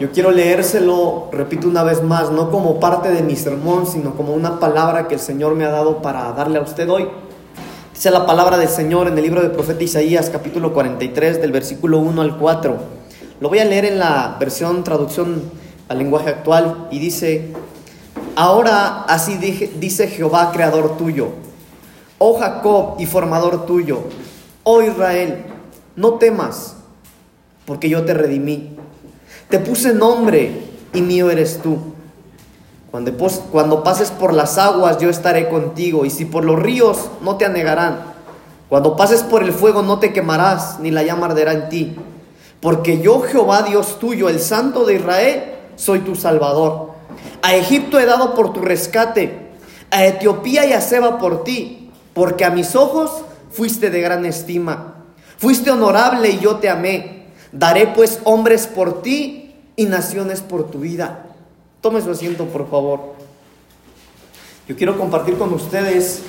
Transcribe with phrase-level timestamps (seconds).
[0.00, 4.32] Yo quiero leérselo, repito una vez más, no como parte de mi sermón, sino como
[4.32, 7.06] una palabra que el Señor me ha dado para darle a usted hoy.
[7.92, 11.98] Dice la palabra del Señor en el libro del profeta Isaías, capítulo 43, del versículo
[11.98, 12.76] 1 al 4.
[13.40, 15.42] Lo voy a leer en la versión traducción
[15.88, 17.52] al lenguaje actual y dice,
[18.36, 21.28] ahora así dice Jehová, creador tuyo,
[22.16, 24.04] oh Jacob y formador tuyo,
[24.62, 25.44] oh Israel,
[25.94, 26.76] no temas,
[27.66, 28.79] porque yo te redimí
[29.50, 30.62] te puse nombre
[30.94, 31.76] y mío eres tú.
[32.90, 37.44] Cuando, pases por las aguas yo estaré contigo y si por los ríos no te
[37.44, 37.98] anegarán.
[38.68, 41.96] Cuando pases por el fuego no te quemarás ni la llama arderá en ti.
[42.60, 45.44] Porque yo Jehová Dios tuyo, el Santo de Israel,
[45.76, 46.90] soy tu Salvador.
[47.42, 49.50] A Egipto he dado por tu rescate,
[49.90, 54.94] a Etiopía y a Seba por ti, porque a mis ojos fuiste de gran estima.
[55.38, 57.19] Fuiste honorable y yo te amé.
[57.52, 61.26] Daré pues hombres por ti y naciones por tu vida.
[61.80, 63.14] Tome su asiento, por favor.
[64.68, 66.22] Yo quiero compartir con ustedes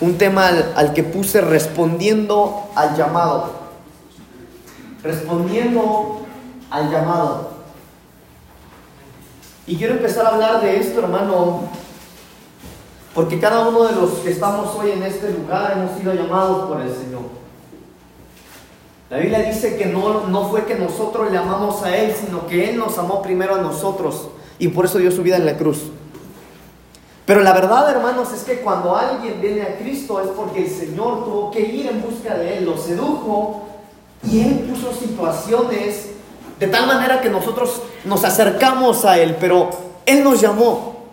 [0.00, 3.52] un tema al, que puse respondiendo al llamado.
[5.02, 6.22] Respondiendo
[6.70, 7.50] al llamado.
[9.66, 11.62] Y quiero empezar a hablar de esto, hermano,
[13.14, 16.80] porque cada uno de los que estamos hoy en este lugar hemos sido llamados por
[16.80, 17.33] el Señor.
[19.14, 22.68] La Biblia dice que no, no fue que nosotros le amamos a Él, sino que
[22.68, 24.26] Él nos amó primero a nosotros
[24.58, 25.82] y por eso dio su vida en la cruz.
[27.24, 31.24] Pero la verdad, hermanos, es que cuando alguien viene a Cristo es porque el Señor
[31.24, 33.62] tuvo que ir en busca de Él, lo sedujo
[34.24, 36.08] y Él puso situaciones
[36.58, 39.70] de tal manera que nosotros nos acercamos a Él, pero
[40.06, 41.04] Él nos llamó.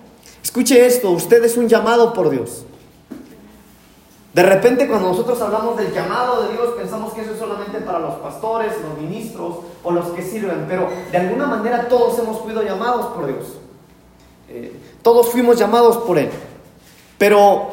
[0.41, 2.65] Escuche esto, usted es un llamado por Dios.
[4.33, 7.99] De repente cuando nosotros hablamos del llamado de Dios pensamos que eso es solamente para
[7.99, 12.63] los pastores, los ministros o los que sirven, pero de alguna manera todos hemos sido
[12.63, 13.57] llamados por Dios.
[14.47, 16.29] Eh, todos fuimos llamados por Él.
[17.17, 17.71] Pero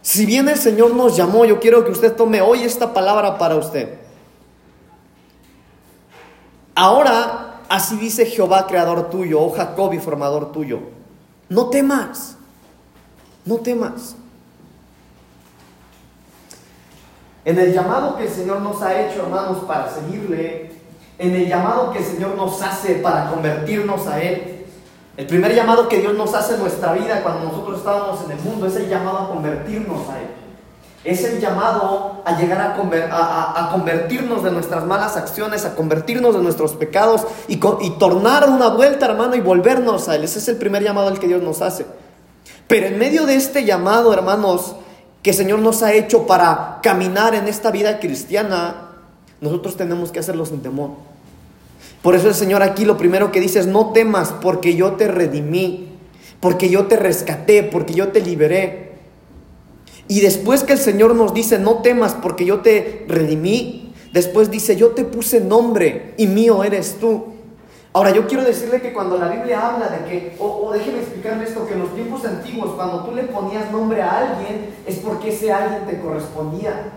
[0.00, 3.56] si bien el Señor nos llamó, yo quiero que usted tome hoy esta palabra para
[3.56, 3.98] usted.
[6.74, 10.80] Ahora, así dice Jehová, creador tuyo, oh Jacob y formador tuyo.
[11.50, 12.36] No temas,
[13.44, 14.16] no temas.
[17.48, 20.70] En el llamado que el Señor nos ha hecho, hermanos, para seguirle,
[21.18, 24.66] en el llamado que el Señor nos hace para convertirnos a Él,
[25.16, 28.40] el primer llamado que Dios nos hace en nuestra vida cuando nosotros estábamos en el
[28.40, 30.26] mundo es el llamado a convertirnos a Él.
[31.04, 36.74] Es el llamado a llegar a, convertirnos de nuestras malas acciones, a convertirnos de nuestros
[36.74, 40.24] pecados y, y tornar una vuelta, hermano, y volvernos a Él.
[40.24, 41.86] Ese es el primer llamado al que Dios nos hace.
[42.66, 44.74] Pero en medio de este llamado, hermanos,
[45.22, 48.88] que el Señor nos ha hecho para caminar en esta vida cristiana,
[49.40, 50.90] nosotros tenemos que hacerlo sin temor.
[52.02, 55.08] Por eso el Señor aquí lo primero que dice es, no temas porque yo te
[55.08, 55.88] redimí,
[56.40, 58.92] porque yo te rescaté, porque yo te liberé.
[60.06, 64.76] Y después que el Señor nos dice, no temas porque yo te redimí, después dice,
[64.76, 67.37] yo te puse nombre y mío eres tú.
[67.98, 71.66] Ahora, yo quiero decirle que cuando la Biblia habla de que, o, déjeme explicarle esto,
[71.66, 75.52] que en los tiempos antiguos, cuando tú le ponías nombre a alguien, es porque ese
[75.52, 76.92] alguien te correspondía.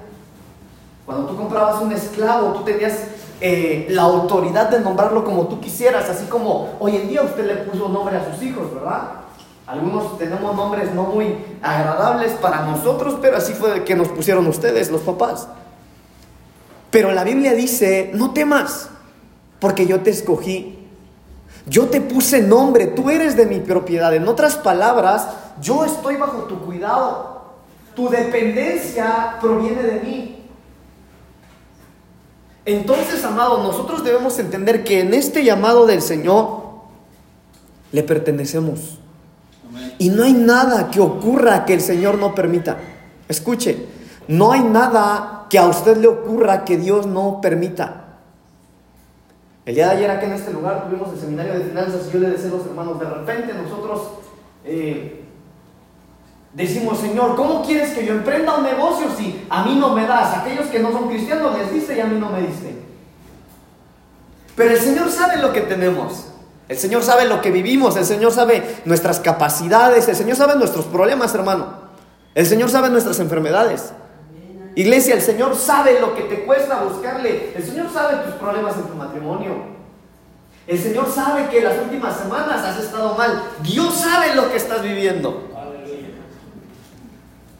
[1.04, 3.00] Cuando tú comprabas un esclavo, tú tenías
[3.40, 7.56] eh, la autoridad de nombrarlo como tú quisieras, así como hoy en día usted le
[7.64, 9.02] puso nombre a sus hijos, ¿verdad?
[9.66, 14.92] Algunos tenemos nombres no muy agradables para nosotros, pero así fue que nos pusieron ustedes,
[14.92, 15.48] los papás.
[16.92, 18.90] Pero la Biblia dice, no temas,
[19.60, 20.78] porque yo te escogí
[21.68, 24.14] yo te puse nombre, tú eres de mi propiedad.
[24.14, 25.28] En otras palabras,
[25.62, 27.42] yo estoy bajo tu cuidado.
[27.96, 30.46] Tu dependencia proviene de mí.
[32.66, 36.62] Entonces, amado, nosotros debemos entender que en este llamado del Señor
[37.92, 39.00] le pertenecemos.
[39.98, 42.78] Y no hay nada que ocurra que el Señor no permita.
[43.28, 43.88] Escuche,
[44.28, 48.01] no hay nada que a usted le ocurra que Dios no permita.
[49.66, 52.20] El día de ayer aquí en este lugar tuvimos el seminario de finanzas y yo
[52.20, 54.02] le decía a los hermanos, de repente nosotros
[54.66, 55.24] eh,
[56.54, 60.38] decimos, Señor, ¿cómo quieres que yo emprenda un negocio si a mí no me das?
[60.38, 62.76] Aquellos que no son cristianos les diste y a mí no me diste.
[64.56, 66.26] Pero el Señor sabe lo que tenemos.
[66.68, 70.86] El Señor sabe lo que vivimos, el Señor sabe nuestras capacidades, el Señor sabe nuestros
[70.86, 71.68] problemas, hermano.
[72.34, 73.92] El Señor sabe nuestras enfermedades.
[74.76, 77.54] Iglesia, el Señor sabe lo que te cuesta buscarle.
[77.56, 79.82] El Señor sabe tus problemas en tu matrimonio.
[80.68, 83.44] El Señor sabe que las últimas semanas has estado mal.
[83.64, 85.50] Dios sabe lo que estás viviendo.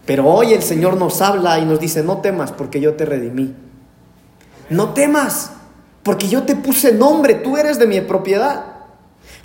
[0.06, 3.56] Pero hoy el Señor nos habla y nos dice, no temas porque yo te redimí.
[4.70, 5.52] No temas
[6.04, 8.66] porque yo te puse nombre, tú eres de mi propiedad.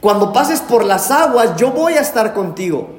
[0.00, 2.95] Cuando pases por las aguas, yo voy a estar contigo.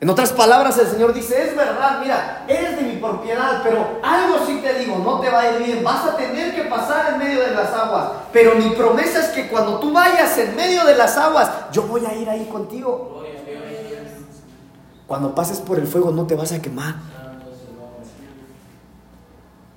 [0.00, 4.46] En otras palabras, el Señor dice, es verdad, mira, eres de mi propiedad, pero algo
[4.46, 7.18] sí te digo, no te va a ir bien, vas a tener que pasar en
[7.18, 10.94] medio de las aguas, pero mi promesa es que cuando tú vayas en medio de
[10.94, 13.24] las aguas, yo voy a ir ahí contigo.
[15.08, 16.94] Cuando pases por el fuego no te vas a quemar.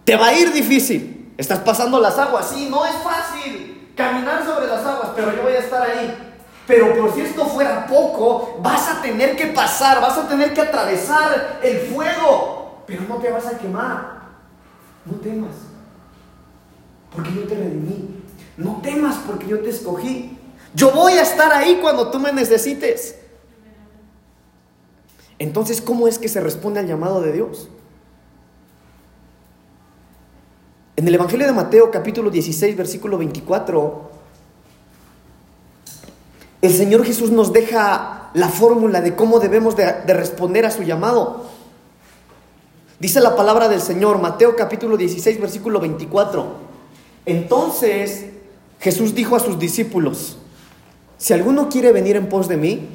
[0.04, 1.34] Te va a ir difícil.
[1.38, 5.54] Estás pasando las aguas, sí, no es fácil caminar sobre las aguas, pero yo voy
[5.54, 6.31] a estar ahí.
[6.68, 10.62] Pero por si esto fuera poco, vas a tener que pasar, vas a tener que
[10.62, 14.22] atravesar el fuego, pero no te vas a quemar.
[15.06, 15.56] No temas,
[17.16, 18.22] porque yo te redimí.
[18.58, 20.38] No temas, porque yo te escogí.
[20.74, 23.16] Yo voy a estar ahí cuando tú me necesites.
[25.40, 27.70] Entonces, ¿cómo es que se responde al llamado de Dios?
[30.96, 34.11] En el Evangelio de Mateo capítulo 16, versículo 24,
[36.62, 41.46] el Señor Jesús nos deja la fórmula de cómo debemos de, responder a su llamado.
[43.00, 46.46] Dice la palabra del Señor, Mateo capítulo 16, versículo 24.
[47.26, 48.26] Entonces
[48.80, 50.38] Jesús dijo a sus discípulos,
[51.18, 52.90] si alguno quiere venir en pos de mí,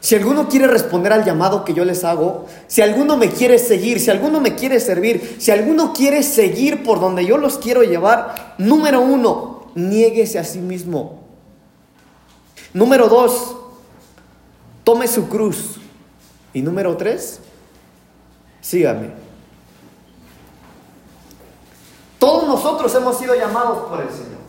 [0.00, 3.98] si alguno quiere responder al llamado que yo les hago, si alguno me quiere seguir,
[3.98, 8.56] si alguno me quiere servir, si alguno quiere seguir por donde yo los quiero llevar,
[8.58, 11.21] número uno, niéguese a sí mismo
[12.74, 13.56] Número dos,
[14.84, 15.76] tome su cruz.
[16.54, 17.40] Y número tres,
[18.60, 19.10] sígame.
[22.18, 24.42] Todos nosotros hemos sido llamados por el Señor.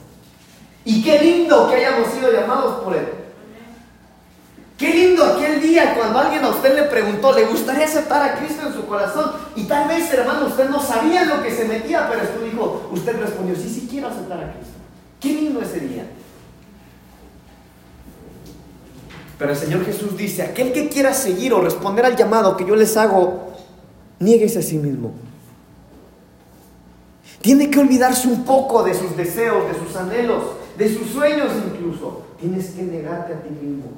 [0.86, 3.08] Y qué lindo que hayamos sido llamados por Él.
[4.78, 8.68] Qué lindo aquel día cuando alguien a usted le preguntó, ¿le gustaría aceptar a Cristo
[8.68, 9.32] en su corazón?
[9.56, 13.20] Y tal vez, hermano, usted no sabía lo que se metía, pero usted dijo, usted
[13.20, 14.74] respondió, sí, sí quiero aceptar a Cristo.
[15.22, 16.06] Qué lindo ese día.
[19.38, 22.76] Pero el Señor Jesús dice, aquel que quiera seguir o responder al llamado que yo
[22.76, 23.52] les hago,
[24.20, 25.12] nieguese a sí mismo.
[27.42, 30.44] Tiene que olvidarse un poco de sus deseos, de sus anhelos,
[30.78, 32.22] de sus sueños incluso.
[32.40, 33.92] Tienes que negarte a ti mismo.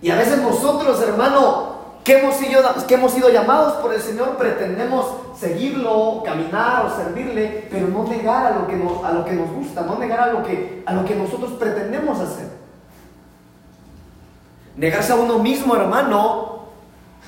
[0.00, 4.36] Y a veces nosotros, hermano, que hemos, sido, que hemos sido llamados por el Señor,
[4.36, 5.06] pretendemos
[5.38, 9.50] seguirlo, caminar o servirle, pero no negar a lo que nos, a lo que nos
[9.50, 12.57] gusta, no negar a lo que, a lo que nosotros pretendemos hacer.
[14.78, 16.60] Negarse a uno mismo, hermano,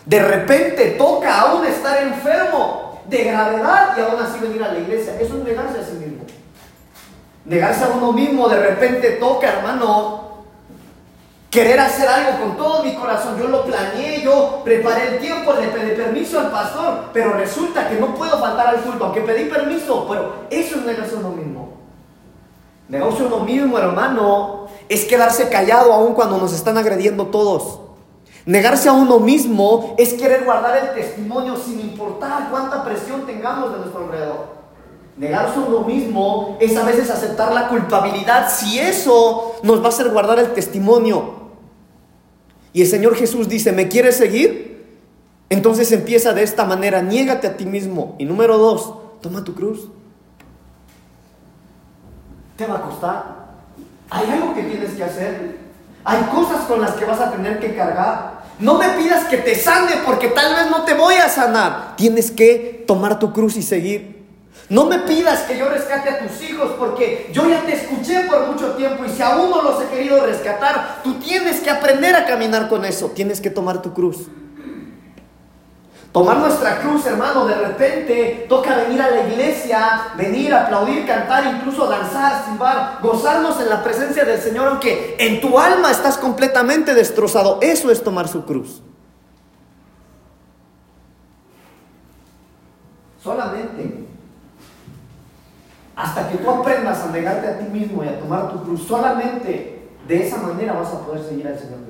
[0.07, 5.21] de repente toca aún estar enfermo de gravedad y aún así venir a la iglesia.
[5.21, 6.23] Eso es negarse a sí mismo.
[7.45, 10.45] Negarse a uno mismo de repente toca, hermano,
[11.51, 13.37] querer hacer algo con todo mi corazón.
[13.37, 17.97] Yo lo planeé, yo preparé el tiempo, le pedí permiso al pastor, pero resulta que
[17.97, 21.70] no puedo faltar al culto, aunque pedí permiso, pero eso es negarse a uno mismo.
[22.93, 27.81] A uno mismo, hermano, es quedarse callado aún cuando nos están agrediendo todos.
[28.47, 33.79] Negarse a uno mismo es querer guardar el testimonio sin importar cuánta presión tengamos de
[33.79, 34.61] nuestro alrededor.
[35.17, 39.89] Negarse a uno mismo es a veces aceptar la culpabilidad si eso nos va a
[39.91, 41.35] hacer guardar el testimonio.
[42.73, 44.71] Y el Señor Jesús dice, ¿me quieres seguir?
[45.49, 48.17] Entonces empieza de esta manera, niégate a ti mismo.
[48.19, 49.91] Y número dos, toma tu cruz.
[52.61, 53.25] Te va a costar.
[54.11, 55.57] Hay algo que tienes que hacer.
[56.05, 58.43] Hay cosas con las que vas a tener que cargar.
[58.59, 61.97] No me pidas que te sane porque tal vez no te voy a sanar.
[61.97, 64.27] Tienes que tomar tu cruz y seguir.
[64.69, 68.49] No me pidas que yo rescate a tus hijos porque yo ya te escuché por
[68.49, 72.27] mucho tiempo y si aún no los he querido rescatar, tú tienes que aprender a
[72.27, 73.09] caminar con eso.
[73.09, 74.27] Tienes que tomar tu cruz.
[76.13, 81.87] Tomar nuestra cruz, hermano, de repente toca venir a la iglesia, venir, aplaudir, cantar, incluso
[81.87, 87.59] danzar, silbar, gozarnos en la presencia del Señor, aunque en tu alma estás completamente destrozado.
[87.63, 88.83] Eso es tomar su cruz.
[93.23, 94.07] Solamente
[95.95, 99.87] hasta que tú aprendas a negarte a ti mismo y a tomar tu cruz, solamente
[100.09, 101.90] de esa manera vas a poder seguir al Señor.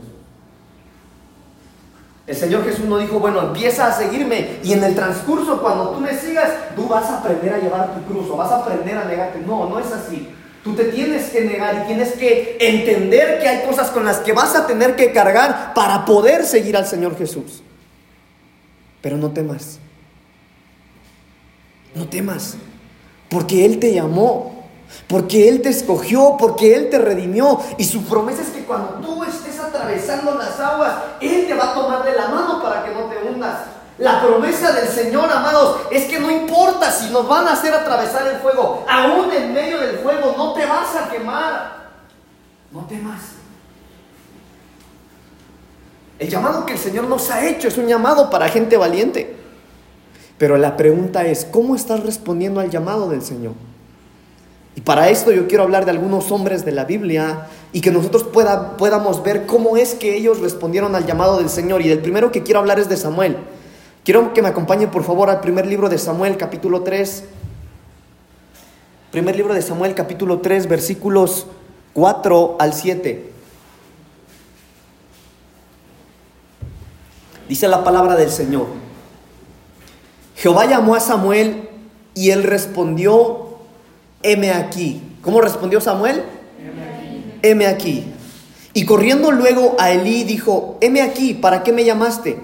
[2.30, 5.98] El Señor Jesús no dijo, bueno, empieza a seguirme y en el transcurso cuando tú
[5.98, 9.04] me sigas, tú vas a aprender a llevar tu cruz o vas a aprender a
[9.04, 9.40] negarte.
[9.40, 10.28] No, no es así.
[10.62, 14.32] Tú te tienes que negar y tienes que entender que hay cosas con las que
[14.32, 17.64] vas a tener que cargar para poder seguir al Señor Jesús.
[19.02, 19.80] Pero no temas.
[21.96, 22.54] No temas.
[23.28, 24.68] Porque Él te llamó.
[25.08, 27.58] Porque Él te escogió, porque Él te redimió.
[27.76, 29.49] Y su promesa es que cuando tú estés
[29.80, 33.16] atravesando las aguas, Él te va a tomar de la mano para que no te
[33.18, 33.60] hundas.
[33.98, 38.26] La promesa del Señor, amados, es que no importa si nos van a hacer atravesar
[38.28, 41.90] el fuego, aún en medio del fuego no te vas a quemar.
[42.70, 43.20] no temas.
[46.18, 49.36] El llamado que el Señor nos ha hecho es un llamado para gente valiente.
[50.38, 53.52] Pero la pregunta es, ¿cómo estás respondiendo al llamado del Señor?
[54.74, 58.24] Y para esto yo quiero hablar de algunos hombres de la Biblia y que nosotros
[58.24, 61.82] pueda, podamos ver cómo es que ellos respondieron al llamado del Señor.
[61.82, 63.36] Y del primero que quiero hablar es de Samuel.
[64.04, 67.24] Quiero que me acompañe por favor al primer libro de Samuel, capítulo 3.
[69.12, 71.46] Primer libro de Samuel, capítulo 3, versículos
[71.92, 73.32] 4 al 7.
[77.48, 78.66] Dice la palabra del Señor.
[80.36, 81.68] Jehová llamó a Samuel
[82.14, 83.58] y él respondió
[84.22, 85.02] heme aquí.
[85.22, 86.24] ¿Cómo respondió Samuel?
[87.42, 88.04] Heme aquí.
[88.72, 92.38] Y corriendo luego a Elí dijo, heme aquí, ¿para qué me llamaste?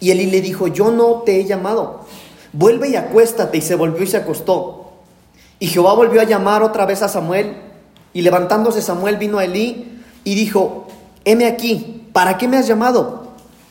[0.00, 2.00] Y Elí le dijo, yo no te he llamado.
[2.52, 3.58] Vuelve y acuéstate.
[3.58, 4.92] Y se volvió y se acostó.
[5.58, 7.56] Y Jehová volvió a llamar otra vez a Samuel.
[8.12, 10.86] Y levantándose Samuel vino a Elí y dijo,
[11.24, 13.28] heme aquí, ¿para qué me has llamado?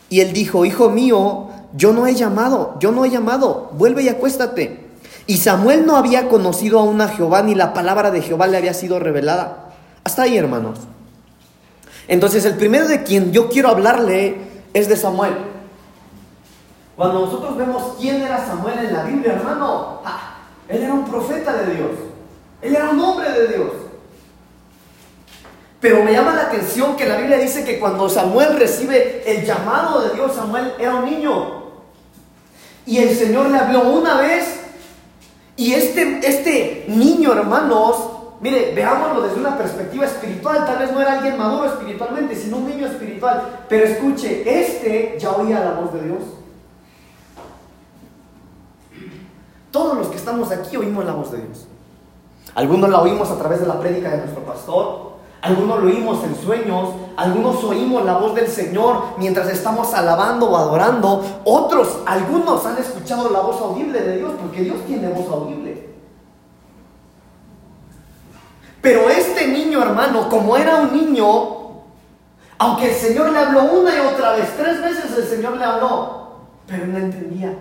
[0.10, 4.10] Y él dijo, hijo mío, yo no he llamado, yo no he llamado, vuelve y
[4.10, 4.88] acuéstate.
[5.27, 8.74] Y Samuel no había conocido aún a Jehová, ni la palabra de Jehová le había
[8.74, 9.71] sido revelada.
[10.03, 10.79] Hasta ahí, hermanos.
[12.08, 14.38] Entonces, el primero de quien yo quiero hablarle
[14.74, 15.34] es de Samuel.
[16.96, 20.01] Cuando nosotros vemos quién era Samuel en la Biblia, hermano,
[20.67, 21.91] él era un profeta de Dios.
[22.62, 23.72] Él era un hombre de Dios.
[25.79, 30.01] Pero me llama la atención que la Biblia dice que cuando Samuel recibe el llamado
[30.08, 31.62] de Dios, Samuel era un niño.
[32.86, 34.60] Y el Señor le habló una vez
[35.55, 38.11] y este, este niño, hermanos,
[38.41, 40.65] mire, veámoslo desde una perspectiva espiritual.
[40.65, 43.65] Tal vez no era alguien maduro espiritualmente, sino un niño espiritual.
[43.69, 46.24] Pero escuche, este ya oía la voz de Dios.
[49.71, 51.67] Todos los que estamos aquí oímos la voz de Dios.
[52.53, 56.36] Algunos la oímos a través de la prédica de nuestro pastor, algunos lo oímos en
[56.36, 62.77] sueños, algunos oímos la voz del Señor mientras estamos alabando o adorando, otros, algunos han
[62.77, 65.71] escuchado la voz audible de Dios, porque Dios tiene voz audible.
[68.82, 71.62] Pero este niño hermano, como era un niño,
[72.58, 76.38] aunque el Señor le habló una y otra vez, tres veces el Señor le habló,
[76.68, 77.54] pero no entendía.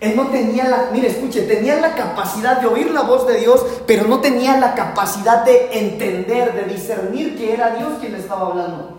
[0.00, 3.64] Él no tenía la, mire, escuche, tenía la capacidad de oír la voz de Dios,
[3.86, 8.48] pero no tenía la capacidad de entender, de discernir que era Dios quien le estaba
[8.48, 8.98] hablando.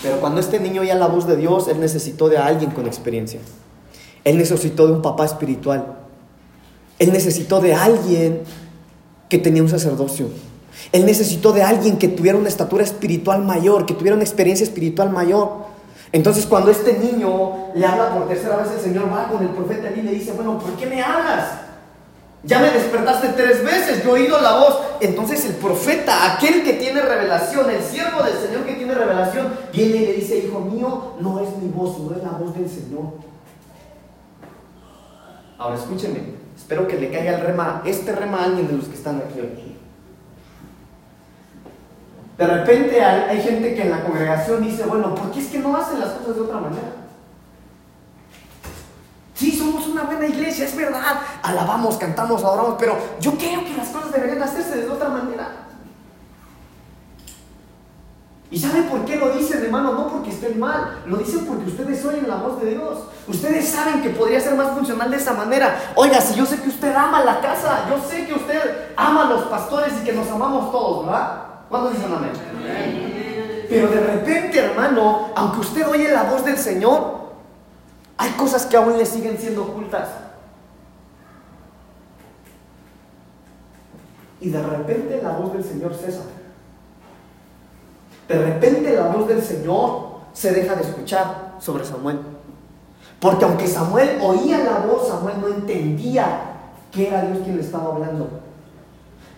[0.00, 3.40] Pero cuando este niño oía la voz de Dios, él necesitó de alguien con experiencia.
[4.22, 6.03] Él necesitó de un papá espiritual.
[6.98, 8.42] Él necesitó de alguien
[9.28, 10.28] que tenía un sacerdocio.
[10.92, 15.10] Él necesitó de alguien que tuviera una estatura espiritual mayor, que tuviera una experiencia espiritual
[15.10, 15.64] mayor.
[16.12, 19.90] Entonces cuando este niño le habla por tercera vez, el Señor va con el profeta
[19.90, 21.62] y le dice, bueno, ¿por qué me hablas?
[22.44, 24.78] Ya me despertaste tres veces, yo he oído la voz.
[25.00, 29.96] Entonces el profeta, aquel que tiene revelación, el siervo del Señor que tiene revelación, viene
[29.96, 33.33] y le dice, hijo mío, no es mi voz, no es la voz del Señor.
[35.58, 38.94] Ahora escúcheme, espero que le caiga el rema, este rema a alguien de los que
[38.94, 39.74] están aquí hoy.
[42.36, 45.76] De repente hay, gente que en la congregación dice, bueno, ¿por qué es que no
[45.76, 46.92] hacen las cosas de otra manera?
[49.34, 51.20] Sí, somos una buena iglesia, es verdad.
[51.42, 55.48] Alabamos, cantamos, adoramos, pero yo creo que las cosas deberían hacerse de otra manera.
[58.54, 59.94] ¿Y saben por qué lo dicen, hermano?
[59.94, 63.00] No porque estén mal, lo dicen porque ustedes oyen la voz de Dios.
[63.26, 65.76] Ustedes saben que podría ser más funcional de esa manera.
[65.96, 68.60] Oiga, si yo sé que usted ama la casa, yo sé que usted
[68.96, 71.46] ama a los pastores y que nos amamos todos, ¿verdad?
[71.68, 72.30] ¿Cuántos dicen amén?
[73.68, 77.32] Pero de repente, hermano, aunque usted oye la voz del Señor,
[78.18, 80.10] hay cosas que aún le siguen siendo ocultas.
[84.40, 86.22] Y de repente la voz del Señor cesa.
[88.28, 92.18] De repente la voz del Señor se deja de escuchar sobre Samuel.
[93.20, 96.54] Porque aunque Samuel oía la voz, Samuel no entendía
[96.90, 98.28] que era Dios quien le estaba hablando.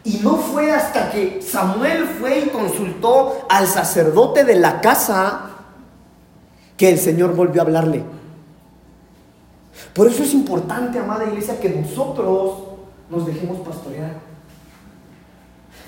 [0.04, 5.50] Y no fue hasta que Samuel fue y consultó al sacerdote de la casa
[6.76, 8.04] que el Señor volvió a hablarle.
[9.94, 12.54] Por eso es importante, amada iglesia, que nosotros
[13.10, 14.25] nos dejemos pastorear.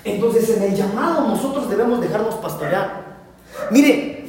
[0.03, 3.03] Entonces en el llamado nosotros debemos dejarnos pastorear.
[3.71, 4.27] Mire,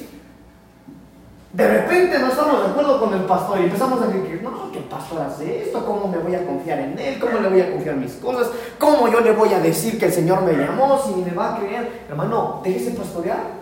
[1.52, 4.84] de repente no estamos de acuerdo con el pastor y empezamos a decir, no, el
[4.84, 7.18] pastor hace esto, ¿cómo me voy a confiar en él?
[7.18, 8.48] ¿Cómo le voy a confiar mis cosas?
[8.78, 11.58] ¿Cómo yo le voy a decir que el Señor me llamó si me va a
[11.58, 12.04] creer?
[12.08, 13.60] Hermano, déjese pastorear.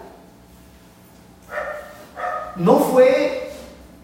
[2.57, 3.50] No fue,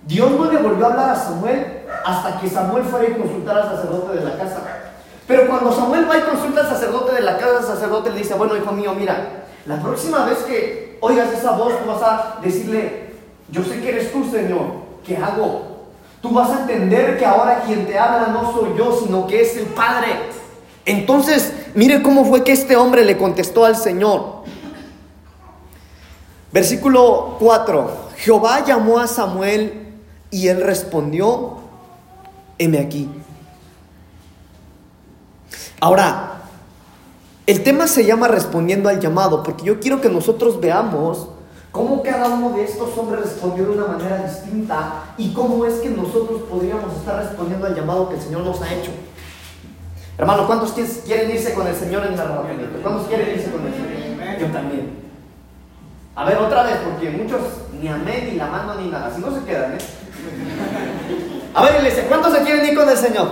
[0.07, 3.77] Dios no le volvió a hablar a Samuel hasta que Samuel fuera a consultar al
[3.77, 4.74] sacerdote de la casa.
[5.27, 7.23] Pero cuando Samuel va y consulta al sacerdote de
[7.63, 11.89] sacerdote le dice, bueno, hijo mío, mira, la próxima vez que oigas esa voz, tú
[11.89, 13.15] vas a decirle,
[13.51, 14.63] yo sé que eres tú, Señor,
[15.07, 15.75] ¿qué hago?
[16.21, 19.57] Tú vas a entender que ahora quien te habla no soy yo, sino que es
[19.57, 20.09] el Padre.
[20.87, 24.45] Entonces, mire cómo fue que este hombre le contestó al Señor.
[26.53, 27.91] Versículo 4.
[28.17, 29.93] Jehová llamó a Samuel
[30.31, 31.59] y él respondió,
[32.59, 33.09] heme aquí.
[35.81, 36.43] Ahora,
[37.47, 41.29] el tema se llama respondiendo al llamado, porque yo quiero que nosotros veamos
[41.71, 45.91] cómo cada uno de estos hombres respondió de una manera distinta y cómo es que
[45.91, 48.93] nosotros podríamos estar respondiendo al llamado que el Señor nos ha hecho.
[50.17, 52.79] Hermano, ¿cuántos quieren irse con el Señor en la arrebatamiento?
[52.81, 54.39] ¿Cuántos quieren irse con el Señor?
[54.41, 55.05] Yo también.
[56.17, 57.41] A ver, otra vez, porque muchos
[57.81, 59.13] ni amén, ni la mano, ni nada.
[59.15, 59.79] Si no se quedan, ¿eh?
[61.53, 63.29] A ver, iglesia, ¿cuántos se quieren ir con el Señor?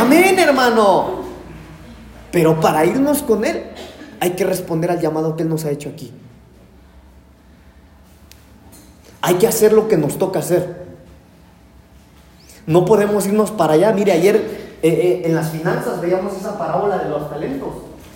[0.00, 1.21] Amén, hermano.
[2.32, 3.62] Pero para irnos con Él,
[4.18, 6.12] hay que responder al llamado que Él nos ha hecho aquí.
[9.20, 10.82] Hay que hacer lo que nos toca hacer.
[12.66, 13.92] No podemos irnos para allá.
[13.92, 14.42] Mire, ayer eh,
[14.82, 17.68] eh, en las finanzas veíamos esa parábola de los talentos.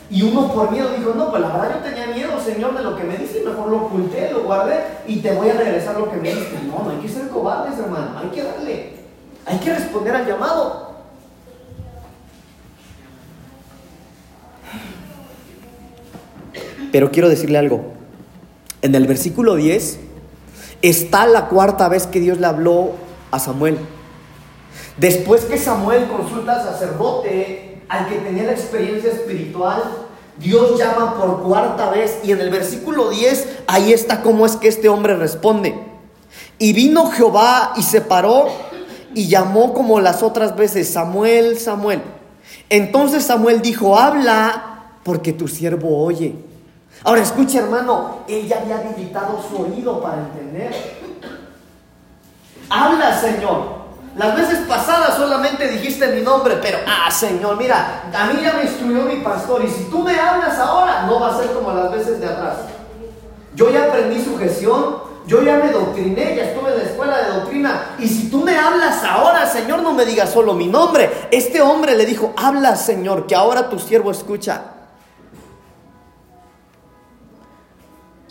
[0.08, 2.96] Y uno por miedo dijo, no, pues la verdad yo tenía miedo, Señor, de lo
[2.96, 6.16] que me diste, mejor lo oculté, lo guardé y te voy a regresar lo que
[6.16, 6.58] me diste.
[6.66, 8.92] No, no hay que ser cobardes, hermano, hay que darle,
[9.44, 10.95] hay que responder al llamado.
[16.92, 17.92] Pero quiero decirle algo.
[18.82, 19.98] En el versículo 10
[20.82, 22.92] está la cuarta vez que Dios le habló
[23.30, 23.78] a Samuel.
[24.96, 29.82] Después que Samuel consulta al sacerdote, al que tenía la experiencia espiritual,
[30.38, 34.68] Dios llama por cuarta vez y en el versículo 10 ahí está cómo es que
[34.68, 35.78] este hombre responde.
[36.58, 38.48] Y vino Jehová y se paró
[39.14, 42.02] y llamó como las otras veces, Samuel, Samuel.
[42.68, 46.34] Entonces Samuel dijo, habla porque tu siervo oye.
[47.04, 50.74] Ahora escucha hermano, él ya había habilitado su oído para entender.
[52.68, 53.76] Habla Señor.
[54.16, 58.62] Las veces pasadas solamente dijiste mi nombre, pero, ah, Señor, mira, a mí ya me
[58.62, 61.92] instruyó mi pastor y si tú me hablas ahora, no va a ser como las
[61.92, 62.54] veces de atrás.
[63.54, 67.94] Yo ya aprendí sujeción, yo ya me doctriné, ya estuve en la escuela de doctrina.
[67.98, 71.28] Y si tú me hablas ahora, Señor, no me digas solo mi nombre.
[71.30, 74.75] Este hombre le dijo, habla, Señor, que ahora tu siervo escucha.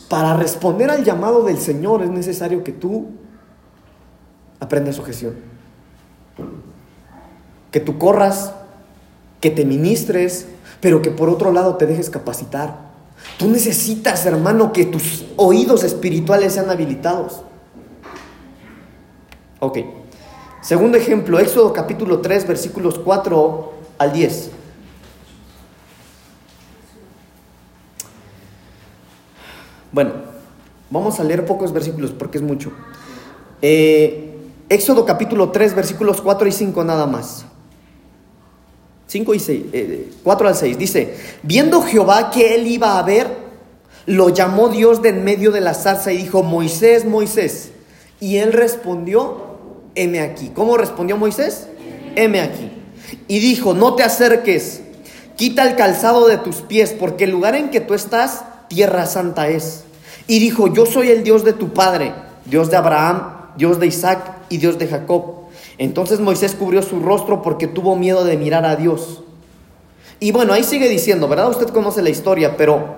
[0.09, 3.07] Para responder al llamado del Señor es necesario que tú
[4.59, 5.55] aprendas sujeción
[7.75, 8.53] que tú corras,
[9.41, 10.47] que te ministres,
[10.79, 12.77] pero que por otro lado te dejes capacitar.
[13.37, 17.41] Tú necesitas, hermano, que tus oídos espirituales sean habilitados.
[19.59, 19.79] Ok.
[20.61, 24.51] Segundo ejemplo, Éxodo capítulo 3, versículos 4 al 10.
[29.95, 30.11] Bueno,
[30.89, 32.69] vamos a leer pocos versículos porque es mucho.
[33.61, 34.35] Eh,
[34.67, 37.45] Éxodo capítulo 3, versículos 4 y 5 nada más.
[39.07, 39.63] 5 y 6,
[40.21, 40.77] 4 eh, al 6.
[40.77, 43.37] Dice, viendo Jehová que él iba a ver,
[44.05, 47.71] lo llamó Dios de en medio de la zarza y dijo, Moisés, Moisés.
[48.19, 49.45] Y él respondió,
[49.95, 50.51] heme aquí.
[50.53, 51.69] ¿Cómo respondió Moisés?
[52.17, 52.69] Heme aquí.
[53.29, 54.81] Y dijo, no te acerques,
[55.37, 59.47] quita el calzado de tus pies, porque el lugar en que tú estás, tierra santa
[59.47, 59.84] es.
[60.27, 62.13] Y dijo, yo soy el Dios de tu padre,
[62.45, 65.45] Dios de Abraham, Dios de Isaac y Dios de Jacob.
[65.77, 69.21] Entonces Moisés cubrió su rostro porque tuvo miedo de mirar a Dios.
[70.19, 71.49] Y bueno, ahí sigue diciendo, ¿verdad?
[71.49, 72.95] Usted conoce la historia, pero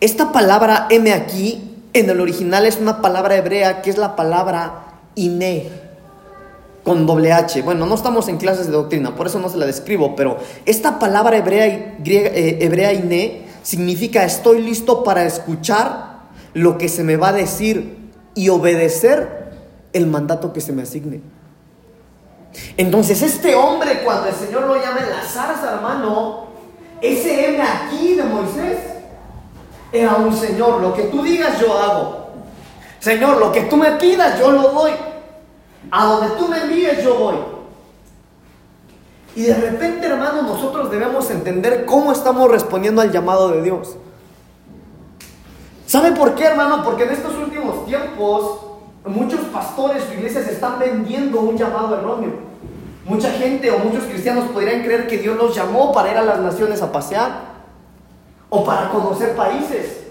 [0.00, 5.00] esta palabra M aquí, en el original es una palabra hebrea que es la palabra
[5.14, 5.70] Iné,
[6.84, 7.62] con doble H.
[7.62, 10.98] Bueno, no estamos en clases de doctrina, por eso no se la describo, pero esta
[10.98, 16.20] palabra hebrea, griega, eh, hebrea Iné significa estoy listo para escuchar
[16.54, 19.50] lo que se me va a decir y obedecer
[19.92, 21.20] el mandato que se me asigne.
[22.76, 26.46] Entonces este hombre cuando el Señor lo llama en la zarza, hermano,
[27.02, 28.78] ese M aquí de Moisés
[29.90, 32.28] era un Señor, lo que tú digas yo hago.
[33.00, 34.92] Señor, lo que tú me pidas yo lo doy.
[35.90, 37.55] A donde tú me envíes yo voy.
[39.36, 43.96] Y de repente, hermano, nosotros debemos entender cómo estamos respondiendo al llamado de Dios.
[45.86, 46.82] ¿Sabe por qué, hermano?
[46.82, 48.60] Porque en estos últimos tiempos
[49.04, 52.32] muchos pastores o iglesias están vendiendo un llamado erróneo.
[53.04, 56.40] Mucha gente o muchos cristianos podrían creer que Dios los llamó para ir a las
[56.40, 57.56] naciones a pasear
[58.48, 60.05] o para conocer países.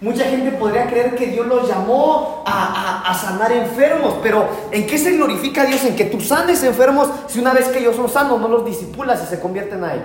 [0.00, 5.12] Mucha gente podría creer que Dios los llamó a, sanar enfermos, pero ¿en qué se
[5.12, 5.84] glorifica Dios?
[5.84, 9.20] En que tú sanes enfermos si una vez que ellos son sanos no los disipulas
[9.24, 10.02] y se convierten a Él.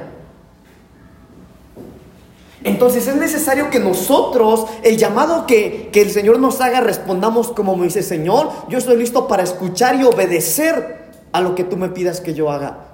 [2.63, 7.75] Entonces es necesario que nosotros, el llamado que, que, el Señor nos haga, respondamos como
[7.75, 12.19] Moisés, Señor, yo estoy listo para escuchar y obedecer a lo que tú me pidas
[12.19, 12.86] que yo haga.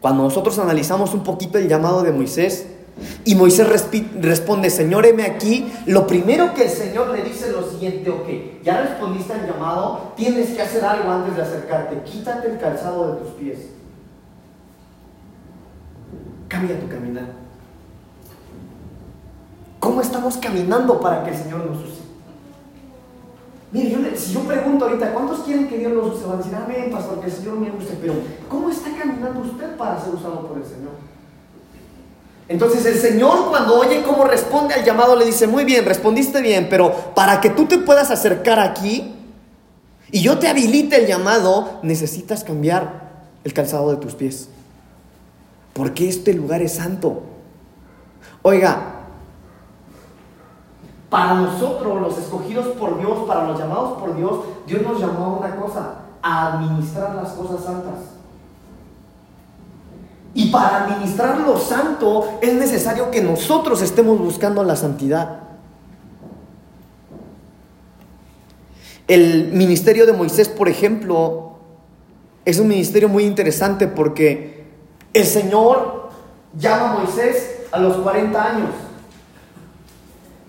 [0.00, 2.66] Cuando nosotros analizamos un poquito el llamado de Moisés,
[3.24, 3.68] y Moisés
[4.20, 8.62] responde, Señor, heme aquí, lo primero que el Señor le dice es lo siguiente, ok,
[8.64, 13.20] ya respondiste al llamado, tienes que hacer algo antes de acercarte, quítate el calzado de
[13.20, 13.58] tus pies.
[16.48, 17.26] Cambia tu caminar.
[19.78, 22.06] ¿Cómo estamos caminando para que el Señor nos use?
[23.72, 26.24] Mire, si yo pregunto ahorita, ¿cuántos quieren que Dios los use?
[26.24, 27.98] Van a decir, amén, pastor, que el Señor me use.
[28.00, 28.14] Pero,
[28.48, 30.92] ¿cómo está caminando usted para ser usado por el Señor?
[32.48, 36.68] Entonces el Señor cuando oye cómo responde al llamado le dice, muy bien, respondiste bien,
[36.70, 39.14] pero para que tú te puedas acercar aquí
[40.12, 43.06] y yo te habilite el llamado, necesitas cambiar
[43.42, 44.48] el calzado de tus pies.
[45.72, 47.22] Porque este lugar es santo.
[48.42, 48.96] Oiga,
[51.10, 55.38] para nosotros, los escogidos por Dios, para los llamados por Dios, Dios nos llamó a
[55.38, 58.15] una cosa, a administrar las cosas santas.
[60.36, 65.40] Y para administrar lo santo es necesario que nosotros estemos buscando la santidad.
[69.08, 71.52] El ministerio de Moisés, por ejemplo,
[72.44, 74.66] es un ministerio muy interesante porque
[75.14, 76.10] el Señor
[76.58, 78.70] llama a Moisés a los 40 años.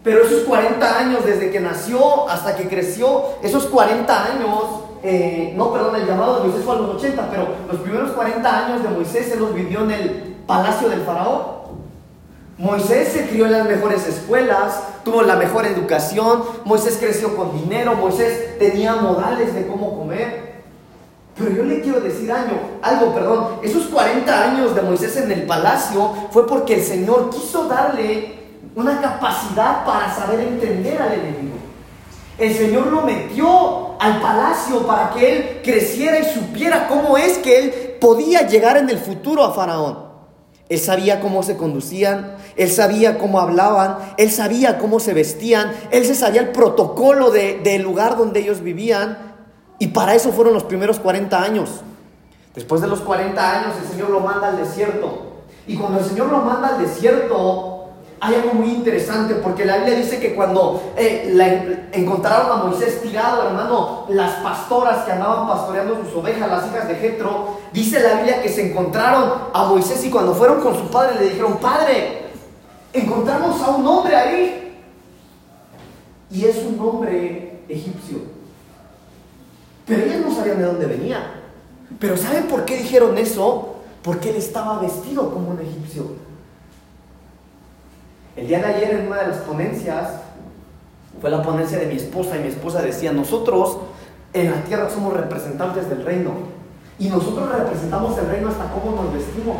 [0.04, 4.65] Pero esos 40 años, desde que nació hasta que creció, esos 40 años,
[5.03, 8.65] eh, no, perdón, el llamado de Moisés fue a los 80, pero los primeros 40
[8.65, 11.57] años de Moisés se los vivió en el palacio del faraón.
[12.57, 17.93] Moisés se crió en las mejores escuelas, tuvo la mejor educación, Moisés creció con dinero,
[17.93, 20.47] Moisés tenía modales de cómo comer.
[21.38, 25.43] Pero yo le quiero decir algo, algo, perdón, esos 40 años de Moisés en el
[25.43, 28.39] palacio fue porque el Señor quiso darle
[28.75, 31.57] una capacidad para saber entender al enemigo.
[32.38, 37.60] El Señor lo metió al palacio para que él creciera y supiera cómo es que
[37.60, 40.06] él podía llegar en el futuro a Faraón.
[40.69, 46.06] Él sabía cómo se conducían, él sabía cómo hablaban, él sabía cómo se vestían, él
[46.06, 49.17] se sabía el protocolo del lugar donde ellos vivían.
[49.80, 51.69] Y para eso fueron los primeros 40 años.
[52.54, 55.28] Después de los 40 años el Señor lo manda al desierto.
[55.65, 57.76] Y cuando el Señor lo manda al desierto,
[58.19, 63.47] hay algo muy interesante porque la Biblia dice que cuando eh, encontraron a Moisés tirado,
[63.47, 68.41] hermano, las pastoras que andaban pastoreando sus ovejas, las hijas de Jetro, dice la Biblia
[68.41, 72.23] que se encontraron a Moisés y cuando fueron con su padre le dijeron, padre,
[72.91, 74.63] encontramos a un hombre ahí.
[76.32, 78.17] Y es un hombre egipcio.
[79.86, 81.41] Pero ellos no sabían de dónde venía.
[81.99, 83.75] Pero ¿saben por qué dijeron eso?
[84.01, 86.26] Porque él estaba vestido como un egipcio.
[88.38, 90.12] El día de ayer en una de las ponencias,
[91.19, 93.80] fue la ponencia de mi esposa y mi esposa decía, nosotros
[94.32, 96.34] en la tierra somos representantes del reino
[97.00, 99.58] y nosotros representamos el reino hasta cómo nos vestimos.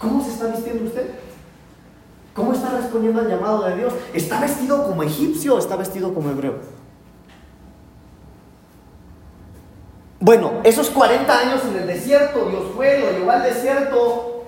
[0.00, 1.10] ¿Cómo se está vistiendo usted?
[2.34, 3.92] ¿Cómo está respondiendo al llamado de Dios?
[4.12, 6.54] ¿Está vestido como egipcio o está vestido como hebreo?
[10.18, 14.39] Bueno, esos 40 años en el desierto, Dios fue, lo llevó al desierto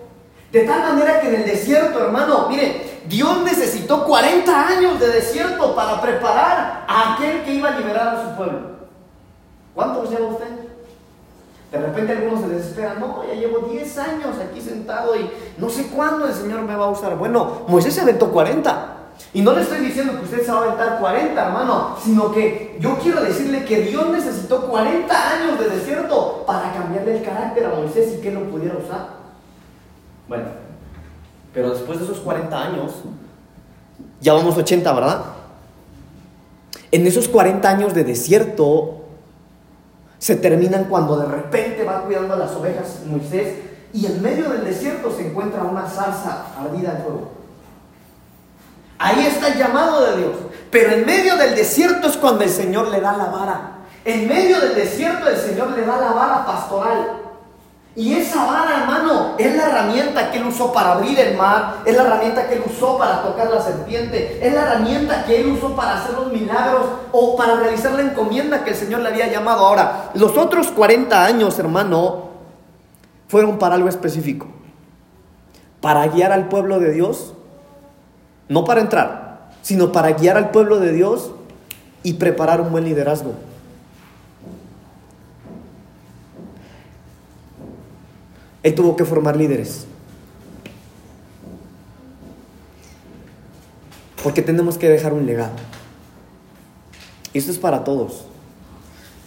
[0.53, 5.75] de tal manera que en el desierto, hermano, mire, Dios necesitó 40 años de desierto
[5.75, 8.61] para preparar a aquel que iba a liberar a su pueblo.
[9.75, 10.47] ¿Cuántos lleva usted?
[11.73, 15.87] De repente algunos se desesperan, no, ya llevo 10 años aquí sentado y no sé
[15.87, 17.17] cuándo el Señor me va a usar.
[17.17, 18.99] Bueno, Moisés se aventó 40.
[19.33, 22.77] Y no le estoy diciendo que usted se va a aventar 40, hermano, sino que
[22.79, 27.71] yo quiero decirle que Dios necesitó 40 años de desierto para cambiarle el carácter a
[27.71, 29.22] Moisés y que lo pudiera usar.
[30.29, 30.45] Bueno,
[31.53, 32.93] pero después de esos 40 años,
[34.21, 35.25] ya vamos 80, ¿verdad?
[36.91, 39.03] En esos 40 años de desierto
[40.19, 43.57] se terminan cuando de repente va cuidando a las ovejas Moisés
[43.93, 47.31] y en medio del desierto se encuentra una salsa ardida en fuego.
[48.99, 50.33] Ahí está el llamado de Dios.
[50.71, 53.73] Pero en medio del desierto es cuando el Señor le da la vara.
[54.05, 57.22] En medio del desierto el Señor le da la vara pastoral.
[57.95, 61.95] Y esa vara, hermano, es la herramienta que él usó para abrir el mar, es
[61.95, 65.77] la herramienta que él usó para tocar la serpiente, es la herramienta que él usó
[65.77, 69.67] para hacer los milagros o para realizar la encomienda que el Señor le había llamado.
[69.67, 72.31] Ahora, los otros 40 años, hermano,
[73.29, 74.47] fueron para algo específico.
[75.83, 77.35] Para guiar al pueblo de Dios,
[78.49, 81.33] no para entrar, sino para guiar al pueblo de Dios
[82.03, 83.35] y preparar un buen liderazgo.
[88.63, 89.87] Él tuvo que formar líderes.
[94.23, 95.55] Porque tenemos que dejar un legado.
[97.33, 98.27] Y esto es para todos.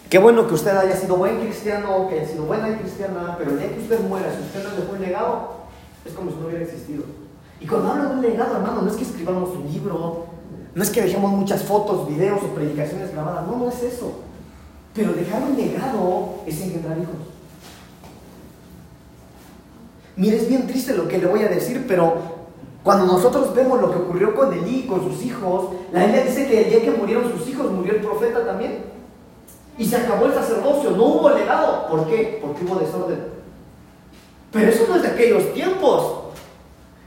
[0.08, 3.58] Qué bueno que usted haya sido buen cristiano, que haya sido buena cristiana, pero el
[3.58, 5.56] día que usted muera, si usted no dejó un legado,
[6.04, 7.02] es como si no hubiera existido.
[7.60, 10.26] Y cuando hablo de un legado, hermano, no es que escribamos un libro,
[10.74, 14.20] no es que dejemos muchas fotos, videos o predicaciones grabadas, no, no es eso.
[14.94, 17.35] Pero dejar un legado es engendrar hijos.
[20.16, 22.14] Mire, es bien triste lo que le voy a decir, pero
[22.82, 26.62] cuando nosotros vemos lo que ocurrió con Elí, con sus hijos, la Biblia dice que
[26.62, 28.84] el día que murieron sus hijos, murió el profeta también.
[29.76, 31.88] Y se acabó el sacerdocio, no hubo legado.
[31.88, 32.38] ¿Por qué?
[32.40, 33.26] Porque hubo desorden.
[34.52, 36.12] Pero eso no es de aquellos tiempos.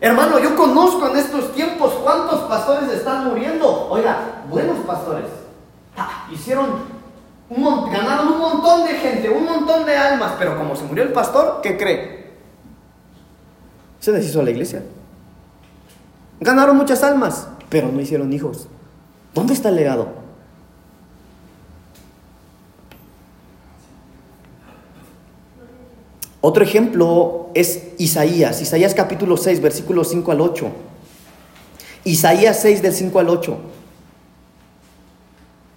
[0.01, 3.87] Hermano, yo conozco en estos tiempos cuántos pastores están muriendo.
[3.89, 5.25] Oiga, buenos pastores.
[5.97, 6.67] Ah, hicieron,
[7.49, 11.11] un, ganaron un montón de gente, un montón de almas, pero como se murió el
[11.11, 12.18] pastor, ¿qué cree?
[13.99, 14.83] Se deshizo la iglesia.
[16.39, 18.67] Ganaron muchas almas, pero no hicieron hijos.
[19.33, 20.07] ¿Dónde está el legado?
[26.41, 30.71] Otro ejemplo es Isaías, Isaías capítulo 6, versículos 5 al 8.
[32.05, 33.57] Isaías 6 del 5 al 8.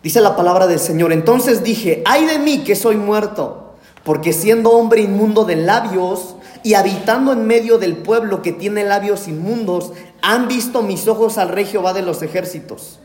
[0.02, 4.70] Dice la palabra del Señor, entonces dije, ay de mí que soy muerto, porque siendo
[4.70, 10.48] hombre inmundo de labios y habitando en medio del pueblo que tiene labios inmundos, han
[10.48, 13.00] visto mis ojos al rey Jehová de los ejércitos.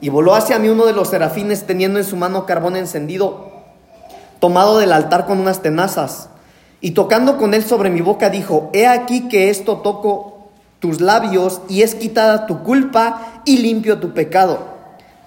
[0.00, 3.52] Y voló hacia mí uno de los serafines teniendo en su mano carbón encendido,
[4.40, 6.28] tomado del altar con unas tenazas.
[6.80, 11.60] Y tocando con él sobre mi boca dijo, he aquí que esto toco tus labios
[11.68, 14.78] y es quitada tu culpa y limpio tu pecado.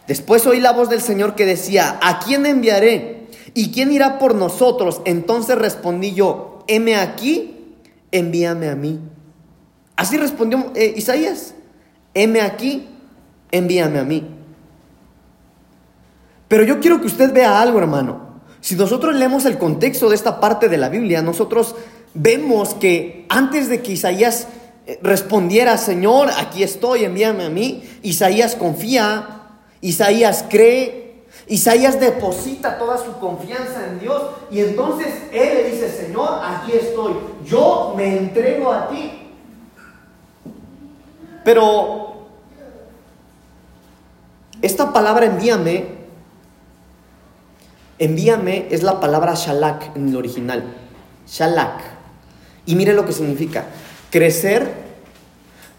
[0.08, 3.28] Después oí la voz del Señor que decía, ¿a quién enviaré?
[3.54, 5.02] ¿Y quién irá por nosotros?
[5.06, 7.61] Entonces respondí yo, heme aquí,
[8.12, 9.00] envíame a mí.
[9.95, 11.54] Así respondió eh, Isaías,
[12.13, 12.88] heme aquí,
[13.52, 14.28] envíame a mí.
[16.47, 18.41] Pero yo quiero que usted vea algo, hermano.
[18.60, 21.76] Si nosotros leemos el contexto de esta parte de la Biblia, nosotros
[22.13, 24.47] vemos que antes de que Isaías
[24.86, 29.41] eh, respondiera, Señor, aquí estoy, envíame a mí, Isaías confía,
[29.82, 31.11] Isaías cree,
[31.48, 37.14] Isaías deposita toda su confianza en Dios y entonces él le dice, Señor, aquí estoy,
[37.46, 39.34] yo me entrego a ti.
[41.44, 42.28] Pero
[44.62, 46.02] esta palabra envíame
[48.02, 50.64] Envíame es la palabra shalak en el original.
[51.28, 51.84] Shalak.
[52.66, 53.66] Y mire lo que significa.
[54.10, 54.74] Crecer,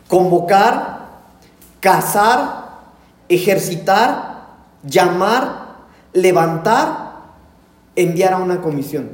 [0.07, 1.09] convocar,
[1.81, 2.79] cazar,
[3.29, 4.31] ejercitar,
[4.82, 5.76] llamar,
[6.12, 7.12] levantar,
[7.96, 9.10] enviar a una comisión.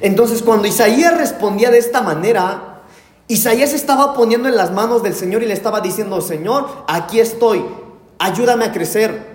[0.00, 2.82] Entonces cuando Isaías respondía de esta manera,
[3.28, 7.64] Isaías estaba poniendo en las manos del Señor y le estaba diciendo, Señor, aquí estoy,
[8.18, 9.30] ayúdame a crecer,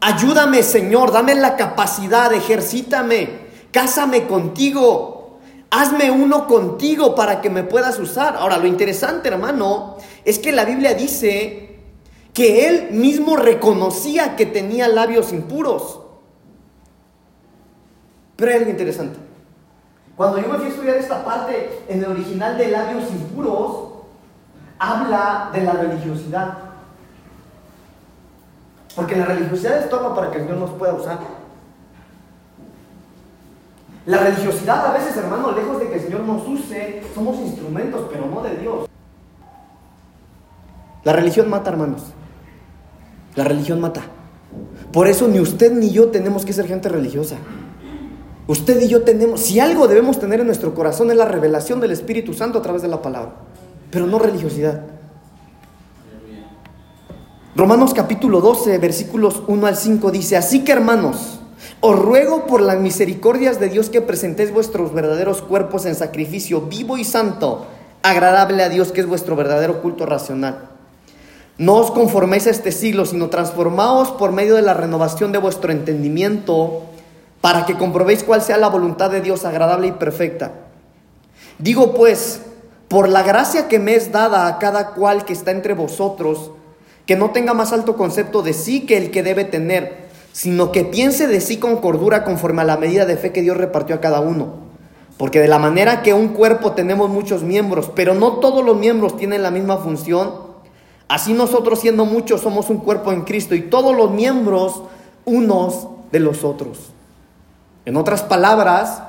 [0.00, 7.98] Ayúdame, Señor, dame la capacidad, ejercítame, cásame contigo, hazme uno contigo para que me puedas
[7.98, 8.36] usar.
[8.36, 11.67] Ahora, lo interesante, hermano, es que la Biblia dice
[12.38, 16.02] que él mismo reconocía que tenía labios impuros.
[18.36, 19.18] Pero hay algo interesante.
[20.16, 23.88] Cuando yo me fui a estudiar esta parte en el original de labios impuros,
[24.78, 26.58] habla de la religiosidad.
[28.94, 31.18] Porque la religiosidad estorba para que Dios nos pueda usar.
[34.06, 38.26] La religiosidad a veces, hermano, lejos de que el Señor nos use, somos instrumentos, pero
[38.26, 38.88] no de Dios.
[41.02, 42.14] La religión mata, hermanos.
[43.38, 44.02] La religión mata.
[44.92, 47.36] Por eso ni usted ni yo tenemos que ser gente religiosa.
[48.48, 51.92] Usted y yo tenemos, si algo debemos tener en nuestro corazón es la revelación del
[51.92, 53.34] Espíritu Santo a través de la palabra,
[53.92, 54.86] pero no religiosidad.
[57.54, 61.38] Romanos capítulo 12, versículos 1 al 5 dice, así que hermanos,
[61.78, 66.98] os ruego por las misericordias de Dios que presentéis vuestros verdaderos cuerpos en sacrificio vivo
[66.98, 67.68] y santo,
[68.02, 70.67] agradable a Dios, que es vuestro verdadero culto racional.
[71.58, 75.72] No os conforméis a este siglo, sino transformaos por medio de la renovación de vuestro
[75.72, 76.84] entendimiento,
[77.40, 80.52] para que comprobéis cuál sea la voluntad de Dios agradable y perfecta.
[81.58, 82.42] Digo pues,
[82.86, 86.52] por la gracia que me es dada a cada cual que está entre vosotros,
[87.06, 90.84] que no tenga más alto concepto de sí que el que debe tener, sino que
[90.84, 94.00] piense de sí con cordura conforme a la medida de fe que Dios repartió a
[94.00, 94.68] cada uno.
[95.16, 99.16] Porque de la manera que un cuerpo tenemos muchos miembros, pero no todos los miembros
[99.16, 100.47] tienen la misma función,
[101.08, 104.82] así nosotros siendo muchos somos un cuerpo en Cristo y todos los miembros
[105.24, 106.90] unos de los otros.
[107.84, 109.02] En otras palabras,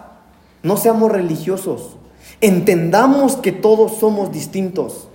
[0.63, 1.97] no seamos religiosos,
[2.41, 5.09] entendamos que todos somos distintos.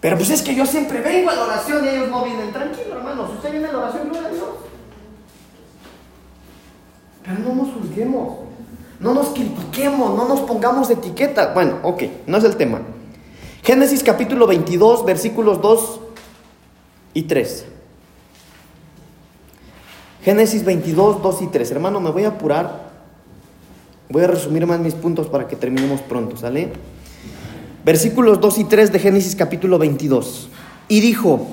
[0.00, 2.52] Pero pues es que yo siempre vengo a la oración y ellos no vienen.
[2.52, 3.26] Tranquilo, hermano.
[3.26, 4.48] Si usted viene a la oración, gloria a Dios.
[7.24, 8.38] Pero no nos juzguemos.
[9.00, 10.16] No nos critiquemos.
[10.16, 11.52] No nos pongamos etiqueta.
[11.52, 12.04] Bueno, ok.
[12.28, 12.80] No es el tema.
[13.62, 16.00] Génesis capítulo 22, versículos 2
[17.14, 17.64] y 3.
[20.22, 21.70] Génesis 22, 2 y 3.
[21.72, 22.88] Hermano, me voy a apurar.
[24.08, 26.72] Voy a resumir más mis puntos para que terminemos pronto, ¿sale?
[27.84, 30.48] Versículos 2 y 3 de Génesis capítulo 22.
[30.88, 31.48] Y dijo,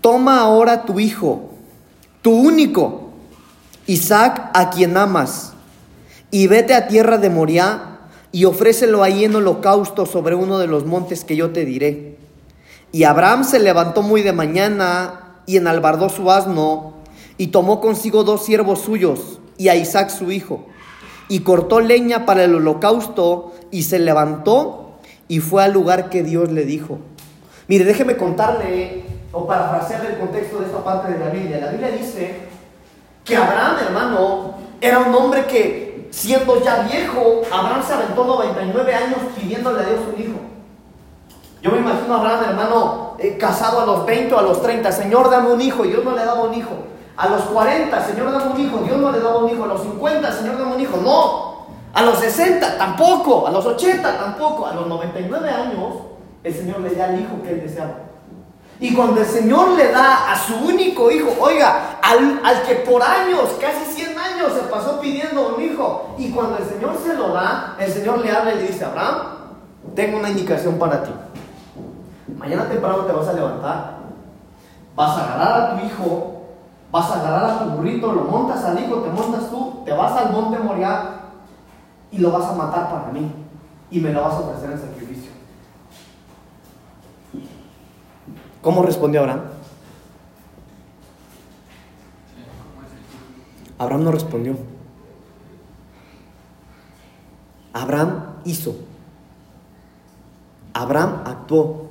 [0.00, 1.50] toma ahora tu hijo,
[2.20, 3.10] tu único,
[3.86, 5.54] Isaac, a quien amas,
[6.30, 7.89] y vete a tierra de Moriah
[8.32, 12.16] y ofrécelo ahí en holocausto sobre uno de los montes que yo te diré.
[12.92, 16.94] Y Abraham se levantó muy de mañana y enalbardó su asno
[17.36, 20.66] y tomó consigo dos siervos suyos y a Isaac su hijo
[21.28, 26.50] y cortó leña para el holocausto y se levantó y fue al lugar que Dios
[26.50, 26.98] le dijo.
[27.68, 31.58] Mire, déjeme contarle o parafrasear el contexto de esta parte de la Biblia.
[31.58, 32.34] La Biblia dice
[33.24, 39.18] que Abraham, hermano, era un hombre que siendo ya viejo, Abraham se aventó 99 años
[39.36, 40.38] pidiéndole a Dios un hijo.
[41.62, 44.90] Yo me imagino a Abraham, hermano, eh, casado a los 20 o a los 30,
[44.92, 46.72] Señor, dame un hijo, y Dios no le daba un hijo.
[47.16, 49.64] A los 40, Señor, dame un hijo, Dios no le daba un hijo.
[49.64, 51.50] A los 50, Señor, dame un hijo, no.
[51.92, 55.94] A los 60 tampoco, a los 80 tampoco, a los 99 años
[56.42, 58.09] el Señor le da al hijo que él deseaba.
[58.80, 63.02] Y cuando el Señor le da a su único hijo, oiga, al, al, que por
[63.02, 67.28] años, casi 100 años se pasó pidiendo un hijo, y cuando el Señor se lo
[67.28, 69.16] da, el Señor le habla y le dice, Abraham,
[69.94, 71.10] tengo una indicación para ti.
[72.38, 73.98] Mañana temprano te vas a levantar,
[74.96, 76.42] vas a agarrar a tu hijo,
[76.90, 80.12] vas a agarrar a tu burrito, lo montas al hijo, te montas tú, te vas
[80.12, 81.20] al monte Moriah
[82.10, 83.30] y lo vas a matar para mí
[83.90, 85.19] y me lo vas a ofrecer en sacrificio.
[88.62, 89.42] ¿Cómo respondió Abraham?
[93.78, 94.56] Abraham no respondió.
[97.72, 98.76] Abraham hizo.
[100.74, 101.88] Abraham actuó.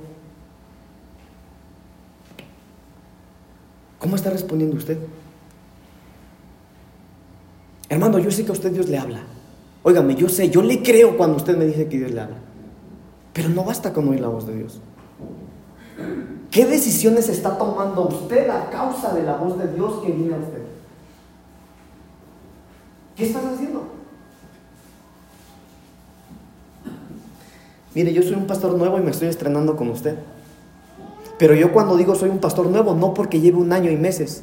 [3.98, 4.98] ¿Cómo está respondiendo usted?
[7.88, 9.20] Hermano, yo sé que a usted Dios le habla.
[9.82, 12.36] Óigame, yo sé, yo le creo cuando usted me dice que Dios le habla.
[13.32, 14.80] Pero no basta con oír la voz de Dios.
[16.50, 20.38] ¿Qué decisiones está tomando usted a causa de la voz de Dios que viene a
[20.38, 20.62] usted?
[23.16, 23.84] ¿Qué estás haciendo?
[27.94, 30.16] Mire, yo soy un pastor nuevo y me estoy estrenando con usted.
[31.38, 34.42] Pero yo cuando digo soy un pastor nuevo, no porque lleve un año y meses,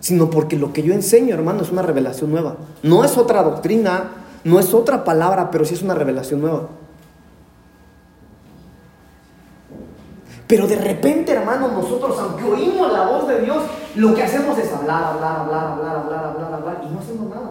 [0.00, 2.56] sino porque lo que yo enseño, hermano, es una revelación nueva.
[2.82, 4.10] No es otra doctrina,
[4.44, 6.68] no es otra palabra, pero sí es una revelación nueva.
[10.50, 13.62] Pero de repente, hermano, nosotros, aunque oímos la voz de Dios,
[13.94, 17.50] lo que hacemos es hablar, hablar, hablar, hablar, hablar, hablar, hablar, y no hacemos nada.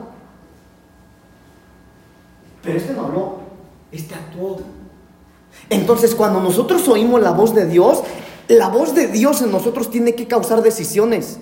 [2.62, 3.36] Pero este no habló,
[3.94, 4.58] este actuó.
[5.70, 8.04] Entonces, cuando nosotros oímos la voz de Dios,
[8.50, 11.40] la voz de Dios en nosotros tiene que causar decisiones,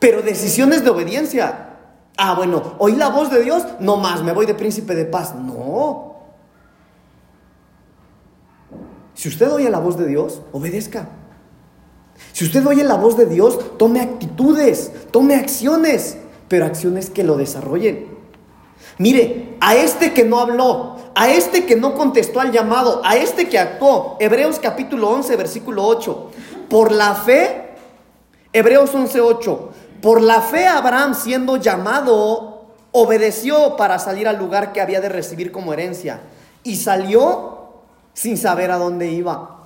[0.00, 1.76] pero decisiones de obediencia.
[2.16, 5.32] Ah, bueno, oí la voz de Dios, no más, me voy de príncipe de paz.
[5.36, 6.11] No.
[9.22, 11.06] Si usted oye la voz de Dios, obedezca.
[12.32, 16.16] Si usted oye la voz de Dios, tome actitudes, tome acciones,
[16.48, 18.08] pero acciones que lo desarrollen.
[18.98, 23.48] Mire, a este que no habló, a este que no contestó al llamado, a este
[23.48, 26.30] que actuó, Hebreos capítulo 11, versículo 8,
[26.68, 27.76] por la fe,
[28.52, 29.70] Hebreos 11, 8,
[30.02, 35.52] por la fe Abraham siendo llamado, obedeció para salir al lugar que había de recibir
[35.52, 36.22] como herencia.
[36.64, 37.61] Y salió
[38.14, 39.58] sin saber a dónde iba.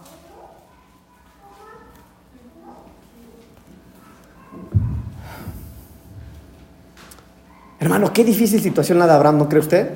[7.78, 9.90] Hermano, qué difícil situación la de Abraham, ¿no cree usted?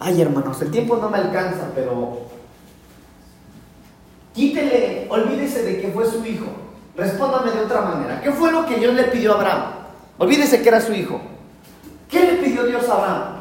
[0.00, 2.28] Ay, hermanos, el tiempo no me alcanza, pero
[4.32, 6.46] quítele, olvídese de que fue su hijo.
[6.96, 8.20] Respóndame de otra manera.
[8.20, 9.62] ¿Qué fue lo que Dios le pidió a Abraham?
[10.18, 11.20] Olvídese que era su hijo.
[12.08, 13.37] ¿Qué le pidió Dios a Abraham?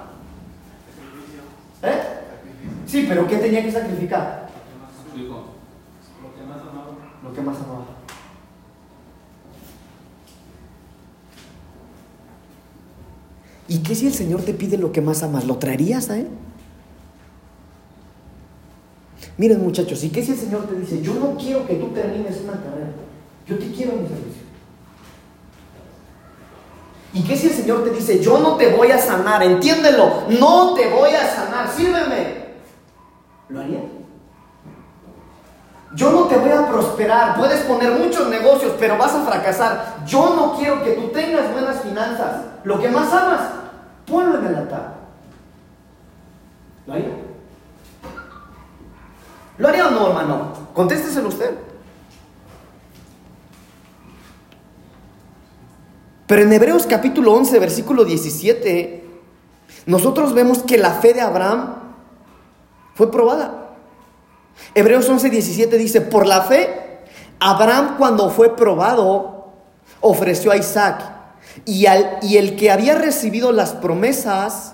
[1.84, 2.01] ¿Eh?
[2.86, 4.49] Sí, pero ¿qué tenía que sacrificar?
[5.15, 6.95] Lo que más amaba.
[7.23, 7.86] Lo que más amaba.
[13.67, 15.45] ¿Y qué si el Señor te pide lo que más amas?
[15.45, 16.28] ¿Lo traerías a Él?
[19.38, 22.41] Miren muchachos, ¿y qué si el Señor te dice, yo no quiero que tú termines
[22.43, 22.91] una carrera?
[23.45, 24.47] Yo te quiero mi servicio.
[27.18, 29.41] ¿Y qué si el Señor te dice, yo no te voy a sanar?
[29.41, 32.45] Entiéndelo, no te voy a sanar, sírveme.
[33.49, 33.82] ¿Lo harías?
[35.95, 40.03] yo no te voy a prosperar, puedes poner muchos negocios, pero vas a fracasar.
[40.05, 42.43] Yo no quiero que tú tengas buenas finanzas.
[42.63, 43.41] Lo que más amas,
[44.05, 44.93] ponlo en el altar.
[46.86, 47.09] ¿Lo haría?
[49.57, 50.53] ¿Lo haría o no, hermano?
[50.76, 51.66] Contésteselo usted.
[56.28, 59.03] Pero en Hebreos capítulo 11, versículo 17,
[59.86, 61.75] nosotros vemos que la fe de Abraham
[62.95, 63.75] fue probada.
[64.75, 67.05] Hebreos 11, 17 dice, por la fe,
[67.39, 69.53] Abraham cuando fue probado,
[70.01, 71.13] ofreció a Isaac.
[71.63, 74.73] Y, al, y el que había recibido las promesas,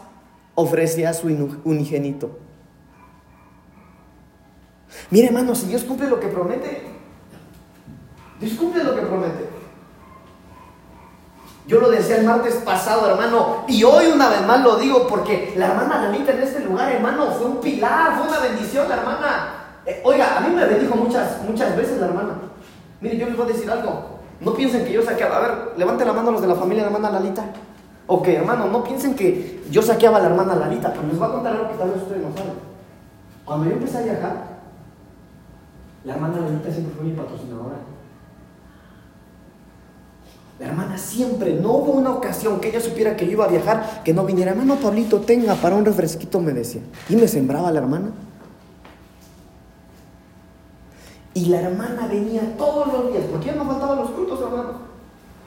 [0.56, 1.28] ofrecía a su
[1.64, 2.40] unigénito.
[5.12, 6.82] Mire, hermano, si Dios cumple lo que promete,
[8.40, 9.53] Dios cumple lo que promete.
[11.66, 15.54] Yo lo decía el martes pasado, hermano, y hoy una vez más lo digo porque
[15.56, 19.54] la hermana Lalita en este lugar, hermano, fue un pilar, fue una bendición, la hermana.
[19.86, 22.36] Eh, oiga, a mí me bendijo muchas, muchas veces la hermana.
[23.00, 24.20] Mire, yo les voy a decir algo.
[24.42, 25.38] No piensen que yo saqueaba.
[25.38, 27.46] A ver, levante la mano los de la familia hermana Lalita.
[28.08, 31.32] Ok, hermano, no piensen que yo saqueaba a la hermana Lalita, pero les voy a
[31.32, 32.54] contar algo que tal vez ustedes no saben.
[33.46, 34.36] Cuando yo empecé a viajar,
[36.04, 37.93] la hermana Lalita siempre fue mi patrocinadora.
[40.60, 44.02] La hermana siempre, no hubo una ocasión que ella supiera que yo iba a viajar,
[44.04, 46.82] que no viniera, hermano Pablito, tenga para un refresquito, me decía.
[47.10, 48.12] Y me sembraba la hermana.
[51.34, 54.74] Y la hermana venía todos los días, porque ya no faltaban los frutos, hermano.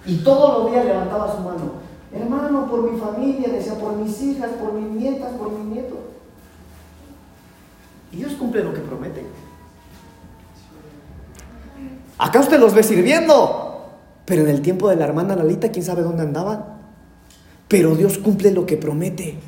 [0.05, 1.87] Y todos los días levantaba su mano.
[2.13, 5.99] Hermano, por mi familia, decía, por mis hijas, por mis nietas, por mis nietos.
[8.11, 9.25] Y Dios cumple lo que promete.
[12.19, 13.66] Acá usted los ve sirviendo.
[14.27, 16.65] Pero en el tiempo de la hermana Lalita, quién sabe dónde andaban.
[17.69, 19.39] Pero Dios cumple lo que promete.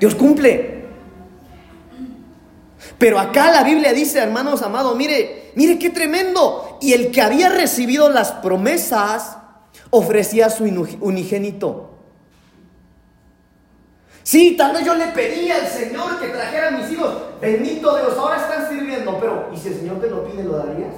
[0.00, 0.84] Dios cumple.
[2.98, 6.78] Pero acá la Biblia dice, hermanos amados, mire, mire qué tremendo.
[6.80, 9.36] Y el que había recibido las promesas
[9.90, 10.64] ofrecía a su
[11.00, 11.90] unigénito.
[14.22, 17.14] Sí, tal vez yo le pedía al Señor que trajera a mis hijos.
[17.42, 19.18] Bendito Dios, ahora están sirviendo.
[19.20, 20.94] Pero, ¿y si el Señor te lo pide, lo darías?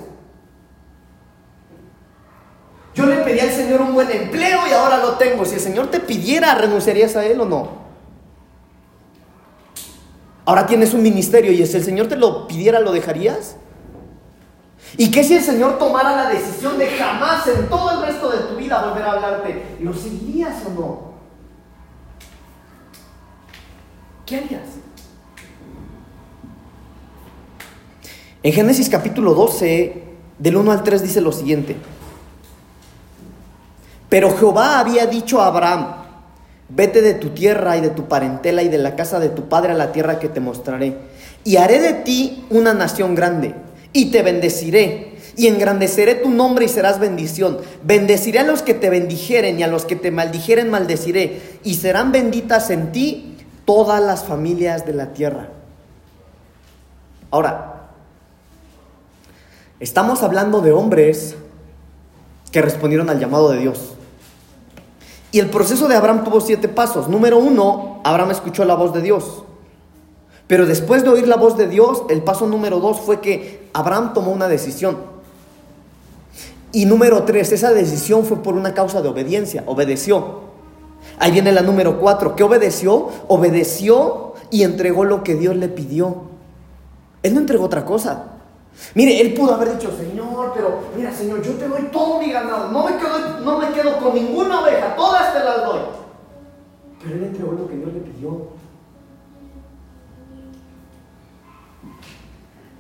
[2.95, 5.45] Yo le pedí al Señor un buen empleo y ahora lo tengo.
[5.45, 7.87] Si el Señor te pidiera, ¿renunciarías a Él o no?
[10.45, 13.57] Ahora tienes un ministerio y si el Señor te lo pidiera, ¿lo dejarías?
[14.97, 18.39] ¿Y qué si el Señor tomara la decisión de jamás en todo el resto de
[18.45, 19.77] tu vida volver a hablarte?
[19.81, 21.01] ¿Lo seguirías o no?
[24.25, 24.69] ¿Qué harías?
[28.45, 30.05] En Génesis capítulo 12,
[30.39, 31.77] del 1 al 3 dice lo siguiente.
[34.09, 35.87] Pero Jehová había dicho a Abraham,
[36.69, 39.73] vete de tu tierra y de tu parentela y de la casa de tu padre
[39.73, 40.97] a la tierra que te mostraré.
[41.45, 43.55] Y haré de ti una nación grande
[43.93, 47.59] y te bendeciré y engrandeceré tu nombre y serás bendición.
[47.83, 51.59] Bendeciré a los que te bendijeren y a los que te maldijeren maldeciré.
[51.63, 53.37] Y serán benditas en ti
[53.67, 55.51] todas las familias de la tierra.
[57.31, 57.91] Ahora,
[59.79, 61.37] estamos hablando de hombres
[62.51, 63.96] que respondieron al llamado de Dios.
[65.37, 67.09] Y el proceso de Abraham tuvo siete pasos.
[67.09, 69.45] Número uno, Abraham escuchó la voz de Dios.
[70.47, 74.15] Pero después de oír la voz de Dios, el paso número dos fue que Abraham
[74.15, 74.97] tomó una decisión.
[76.73, 80.41] Y número tres, esa decisión fue por una causa de obediencia, obedeció.
[81.19, 83.09] Ahí viene la número cuatro, ¿qué obedeció?
[83.29, 86.17] Obedeció y entregó lo que Dios le pidió.
[87.23, 88.36] Él no entregó otra cosa.
[88.95, 92.71] Mire, él pudo haber dicho, Señor, pero mira, Señor, yo te doy todo mi ganado,
[92.71, 95.81] no me quedo, no me quedo con ninguna oveja, todas te las doy.
[97.03, 98.49] Pero él entregó lo que Dios le pidió.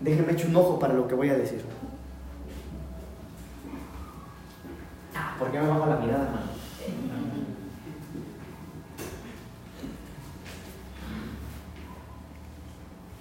[0.01, 1.63] Déjeme echar un ojo para lo que voy a decir.
[5.15, 6.57] Ah, ¿Por qué me bajo la mirada, hermano?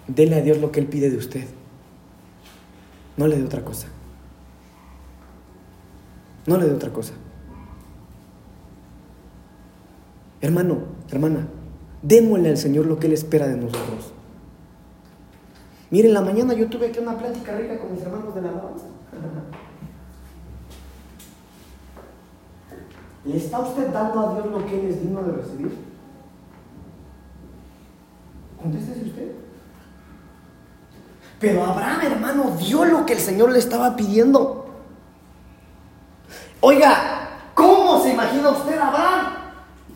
[0.08, 1.46] Dele a Dios lo que Él pide de usted.
[3.18, 3.88] No le dé otra cosa.
[6.46, 7.14] No le dé otra cosa.
[10.42, 11.48] Hermano, hermana,
[12.02, 14.14] démosle al Señor lo que Él espera de nosotros.
[15.90, 18.86] Miren, la mañana yo tuve aquí una plática rica con mis hermanos de la alabanza.
[23.26, 25.72] ¿Le está usted dando a Dios lo que Él es digno de recibir?
[28.62, 29.45] Contéstese usted.
[31.40, 34.68] Pero Abraham, hermano, dio lo que el Señor le estaba pidiendo.
[36.62, 39.36] Oiga, ¿cómo se imagina usted a Abraham?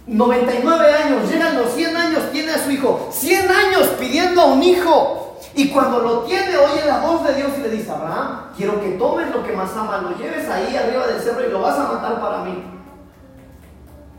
[0.05, 3.09] 99 años, llegan los 100 años, tiene a su hijo.
[3.11, 5.37] 100 años pidiendo a un hijo.
[5.55, 8.91] Y cuando lo tiene, oye la voz de Dios y le dice, Abraham, quiero que
[8.91, 11.93] tomes lo que más amas, lo lleves ahí arriba del cerro y lo vas a
[11.93, 12.63] matar para mí.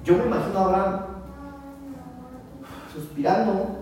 [0.04, 1.00] Yo me imagino a Abraham
[2.92, 3.79] suspirando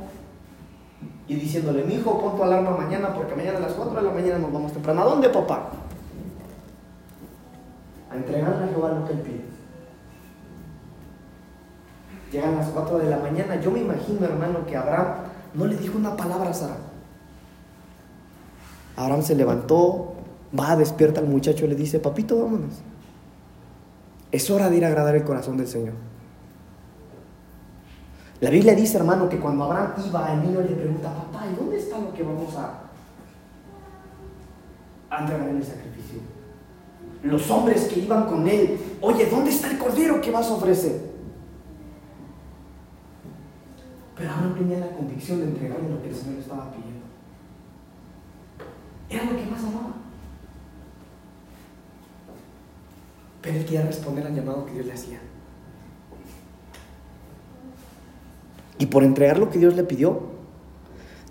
[1.29, 4.15] y diciéndole, mi hijo, pon tu alarma mañana porque mañana a las 4 de la
[4.15, 5.03] mañana nos vamos temprano.
[5.03, 5.69] ¿A dónde, papá?
[8.11, 9.45] A entregarle a Jehová lo que él pide.
[12.33, 13.61] Llegan las 4 de la mañana.
[13.61, 15.07] Yo me imagino, hermano, que Abraham
[15.53, 16.77] no le dijo una palabra a Sara.
[18.97, 20.15] Abraham se levantó,
[20.59, 22.81] va, despierta al muchacho y le dice, papito, vámonos.
[24.33, 25.95] Es hora de ir a agradar el corazón del Señor.
[28.41, 31.79] La Biblia dice, hermano, que cuando Abraham iba, el niño le pregunta, papá, ¿y dónde
[31.79, 32.85] está lo que vamos a,
[35.21, 36.21] entregar en el sacrificio?
[37.25, 41.09] Los hombres que iban con él, oye, ¿dónde está el cordero que vas a ofrecer?
[44.17, 47.07] Pero Abraham tenía la convicción de entregarle lo que el Señor estaba pidiendo.
[49.11, 49.95] Era lo que más amaba.
[53.43, 55.19] Pero él quería responder al llamado que Dios le hacía.
[58.79, 60.23] Y por entregar lo que Dios le pidió,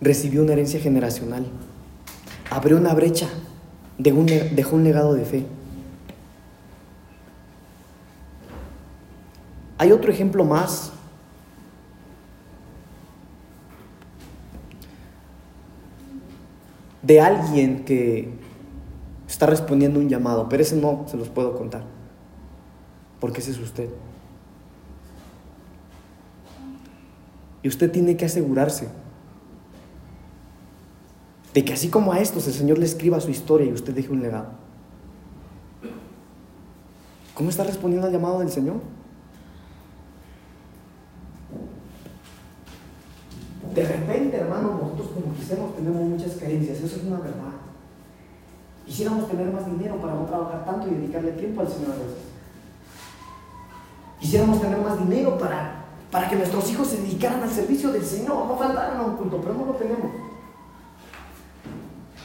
[0.01, 1.45] recibió una herencia generacional.
[2.49, 3.27] Abrió una brecha,
[3.97, 5.45] dejó un legado de fe.
[9.77, 10.91] Hay otro ejemplo más.
[17.01, 18.29] De alguien que
[19.27, 21.83] está respondiendo un llamado, pero ese no se los puedo contar,
[23.21, 23.87] porque ese es usted.
[27.67, 28.87] Usted tiene que asegurarse
[31.53, 34.11] de que así como a estos el Señor le escriba su historia y usted deje
[34.11, 34.49] un legado.
[37.33, 38.77] ¿Cómo está respondiendo al llamado del Señor?
[43.73, 47.53] De repente, hermano, nosotros como quisiéramos tenemos muchas carencias, eso es una verdad.
[48.85, 52.23] Quisiéramos tener más dinero para no trabajar tanto y dedicarle tiempo al Señor a veces.
[54.19, 55.76] Quisiéramos tener más dinero para
[56.11, 59.39] para que nuestros hijos se dedicaran al servicio del Señor, no faltaran a un culto,
[59.41, 60.11] pero no lo tenemos.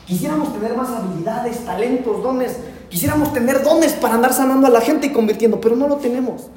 [0.07, 2.57] Quisiéramos tener más habilidades, talentos, dones.
[2.89, 6.49] Quisiéramos tener dones para andar sanando a la gente y convirtiendo, pero no lo tenemos.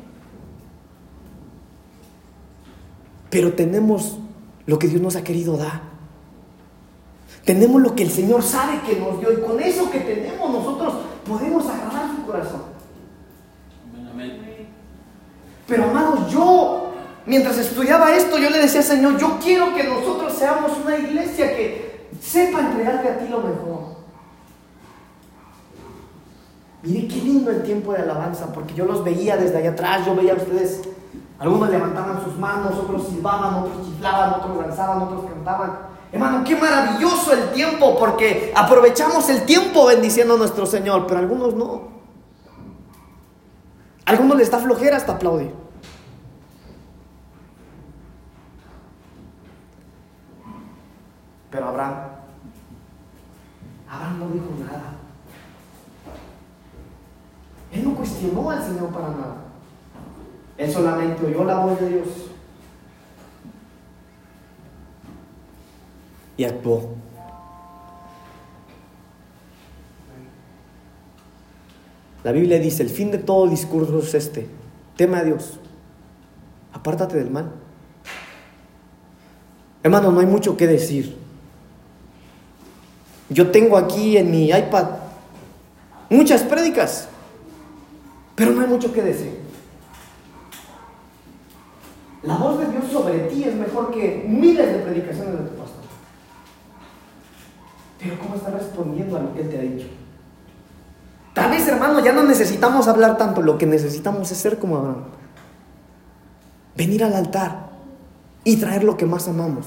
[3.29, 4.17] Pero tenemos
[4.65, 5.81] lo que Dios nos ha querido dar.
[7.43, 10.95] Tenemos lo que el Señor sabe que nos dio y con eso que tenemos nosotros
[11.27, 12.75] podemos agradar su corazón.
[15.67, 16.84] Pero amados, yo
[17.25, 22.07] Mientras estudiaba esto, yo le decía, Señor, yo quiero que nosotros seamos una iglesia que
[22.21, 23.95] sepa entregarte a ti lo mejor.
[26.83, 30.15] Mire qué lindo el tiempo de alabanza, porque yo los veía desde allá atrás, yo
[30.15, 30.81] veía a ustedes,
[31.39, 35.79] algunos levantaban sus manos, otros silbaban, otros chiflaban, otros danzaban, otros cantaban.
[36.11, 41.55] Hermano, qué maravilloso el tiempo, porque aprovechamos el tiempo bendiciendo a nuestro Señor, pero algunos
[41.55, 41.95] no.
[44.05, 45.64] Algunos les da flojera hasta aplaudir.
[51.55, 51.95] Pero Abraham,
[53.89, 54.93] Abraham no dijo nada.
[57.71, 59.35] Él no cuestionó al Señor para nada.
[60.57, 62.07] Él solamente oyó la voz de Dios
[66.35, 66.89] y actuó.
[72.25, 74.49] La Biblia dice, el fin de todo discurso es este,
[74.97, 75.57] teme a Dios,
[76.73, 77.49] apártate del mal.
[79.83, 81.24] Hermano, no hay mucho que decir.
[83.29, 84.85] Yo tengo aquí en mi iPad
[86.09, 87.07] muchas prédicas,
[88.35, 89.39] pero no hay mucho que decir.
[92.23, 95.83] La voz de Dios sobre ti es mejor que miles de predicaciones de tu pastor.
[97.99, 99.87] Pero ¿cómo está respondiendo a lo que Él te ha dicho?
[101.33, 105.03] Tal vez, hermano, ya no necesitamos hablar tanto, lo que necesitamos es ser como Abraham.
[106.75, 107.69] Venir al altar
[108.43, 109.65] y traer lo que más amamos.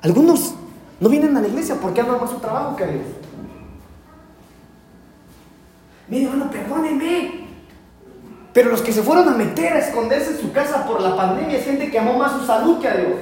[0.00, 0.54] Algunos
[1.00, 3.04] no vienen a la iglesia porque aman más su trabajo que a Dios.
[6.08, 7.46] Mire, hermano, perdóneme.
[8.52, 11.58] Pero los que se fueron a meter a esconderse en su casa por la pandemia
[11.58, 13.14] es gente que amó más su salud que a Dios.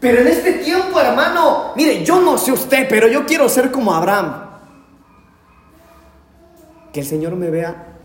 [0.00, 3.94] Pero en este tiempo, hermano, mire, yo no sé usted, pero yo quiero ser como
[3.94, 4.46] Abraham.
[6.92, 7.96] Que el Señor me vea.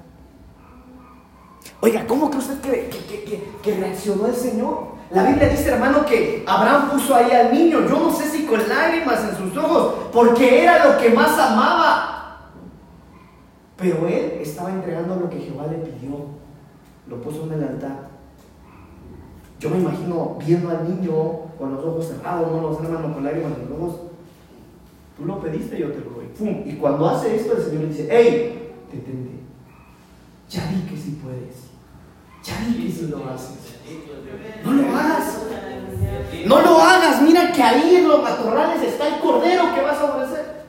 [1.81, 4.93] Oiga, ¿cómo que usted cree que, que reaccionó el Señor?
[5.13, 8.67] La Biblia dice, hermano, que Abraham puso ahí al niño, yo no sé si con
[8.67, 12.49] lágrimas en sus ojos, porque era lo que más amaba.
[13.77, 16.17] Pero él estaba entregando lo que Jehová le pidió.
[17.07, 18.09] Lo puso en el altar.
[19.59, 21.13] Yo me imagino viendo al niño
[21.59, 24.01] con los ojos cerrados, no los hermanos con lágrimas en los ojos.
[25.15, 26.63] Tú lo pediste, yo te lo doy.
[26.65, 28.73] Y cuando hace esto, el Señor le dice, ¡Ey!
[28.91, 29.31] Detente.
[30.49, 31.72] Ya vi que sí puedes.
[32.43, 33.57] Ya que sí lo haces.
[34.63, 35.37] No lo hagas.
[36.45, 37.21] No lo hagas.
[37.21, 40.63] Mira que ahí en los matorrales está el cordero que vas a ofrecer.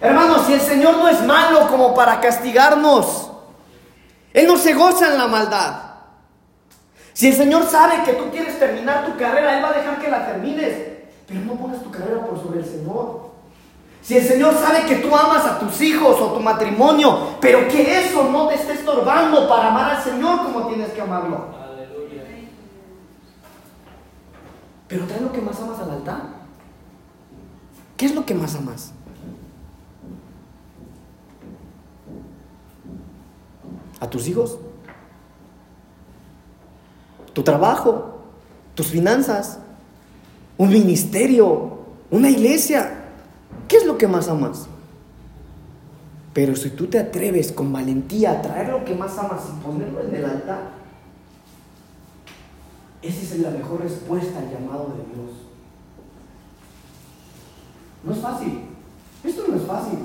[0.00, 3.30] Hermanos, si el Señor no es malo como para castigarnos,
[4.34, 5.80] Él no se goza en la maldad.
[7.14, 10.10] Si el Señor sabe que tú quieres terminar tu carrera, Él va a dejar que
[10.10, 10.76] la termines.
[11.26, 13.33] Pero no pongas tu carrera por sobre el Señor.
[14.04, 18.00] Si el Señor sabe que tú amas a tus hijos o tu matrimonio, pero que
[18.00, 21.46] eso no te esté estorbando para amar al Señor como tienes que amarlo.
[21.58, 22.22] Aleluya.
[24.88, 26.20] Pero trae lo que más amas al altar.
[27.96, 28.92] ¿Qué es lo que más amas?
[34.00, 34.58] ¿A tus hijos?
[37.32, 38.18] ¿Tu trabajo?
[38.74, 39.60] ¿Tus finanzas?
[40.58, 41.78] ¿Un ministerio?
[42.10, 43.00] ¿Una iglesia?
[43.68, 44.66] ¿Qué es lo que más amas?
[46.32, 50.00] Pero si tú te atreves con valentía a traer lo que más amas y ponerlo
[50.00, 50.72] en el altar,
[53.00, 55.30] esa es la mejor respuesta al llamado de Dios.
[58.02, 58.62] No es fácil.
[59.22, 59.98] Esto no es fácil.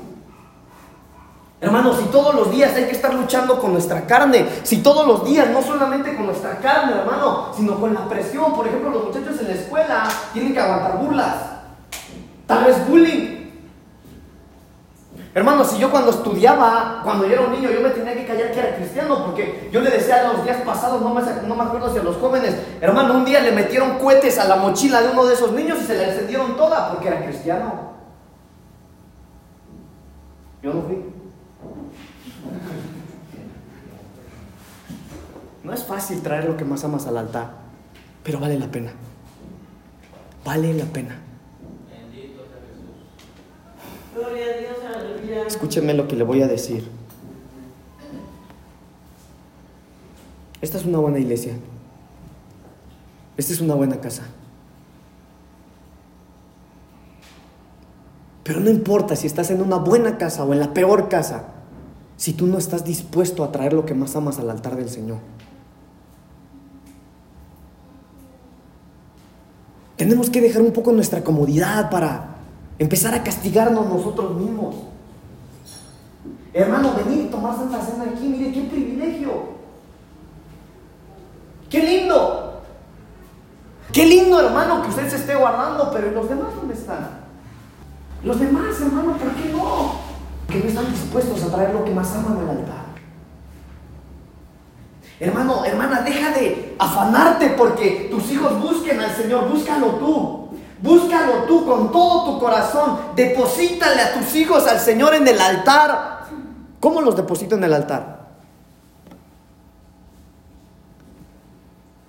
[1.61, 5.25] Hermanos, si todos los días hay que estar luchando con nuestra carne, si todos los
[5.25, 9.41] días, no solamente con nuestra carne, hermano, sino con la presión, por ejemplo, los muchachos
[9.41, 11.35] en la escuela tienen que aguantar burlas,
[12.45, 13.38] tal vez bullying,
[15.33, 18.51] Hermano, si yo cuando estudiaba, cuando yo era un niño, yo me tenía que callar
[18.51, 21.63] que era cristiano, porque yo le decía a los días pasados, no me, no me
[21.63, 25.09] acuerdo si a los jóvenes, hermano, un día le metieron cohetes a la mochila de
[25.09, 27.93] uno de esos niños y se la encendieron toda porque era cristiano.
[30.63, 31.05] Yo no fui.
[35.63, 37.51] No es fácil traer lo que más amas al altar,
[38.23, 38.91] pero vale la pena.
[40.43, 41.28] Vale la pena.
[45.47, 46.87] Escúchenme lo que le voy a decir.
[50.61, 51.53] Esta es una buena iglesia.
[53.37, 54.23] Esta es una buena casa.
[58.43, 61.45] Pero no importa si estás en una buena casa o en la peor casa,
[62.17, 65.19] si tú no estás dispuesto a traer lo que más amas al altar del Señor.
[69.95, 72.38] Tenemos que dejar un poco nuestra comodidad para
[72.79, 74.75] empezar a castigarnos nosotros mismos.
[76.53, 79.59] Hermano, venir y tomar Santa Cena aquí, mire qué privilegio.
[81.69, 82.61] Qué lindo.
[83.91, 87.19] Qué lindo, hermano, que usted se esté guardando, pero ¿y los demás dónde están?
[88.23, 89.95] Los demás, hermano, ¿por qué no?
[90.47, 92.89] Que no están dispuestos a traer lo que más aman al altar.
[95.19, 100.48] Hermano, hermana, deja de afanarte porque tus hijos busquen al Señor, búscalo tú.
[100.81, 102.99] Búscalo tú con todo tu corazón.
[103.15, 106.25] Deposítale a tus hijos al Señor en el altar.
[106.79, 108.19] ¿Cómo los deposito en el altar?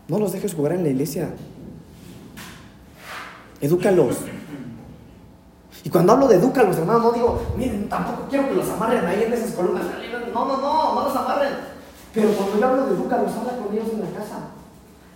[0.06, 1.30] No los dejes jugar en la iglesia.
[3.60, 4.16] Edúcalos.
[5.82, 9.24] Y cuando hablo de edúcalos, hermano, no digo, miren, tampoco quiero que los amarren ahí
[9.24, 9.84] en esas columnas.
[10.32, 11.54] No, no, no, no los amarren.
[12.12, 14.36] Pero cuando yo hablo de edúcalos, habla con ellos en la casa.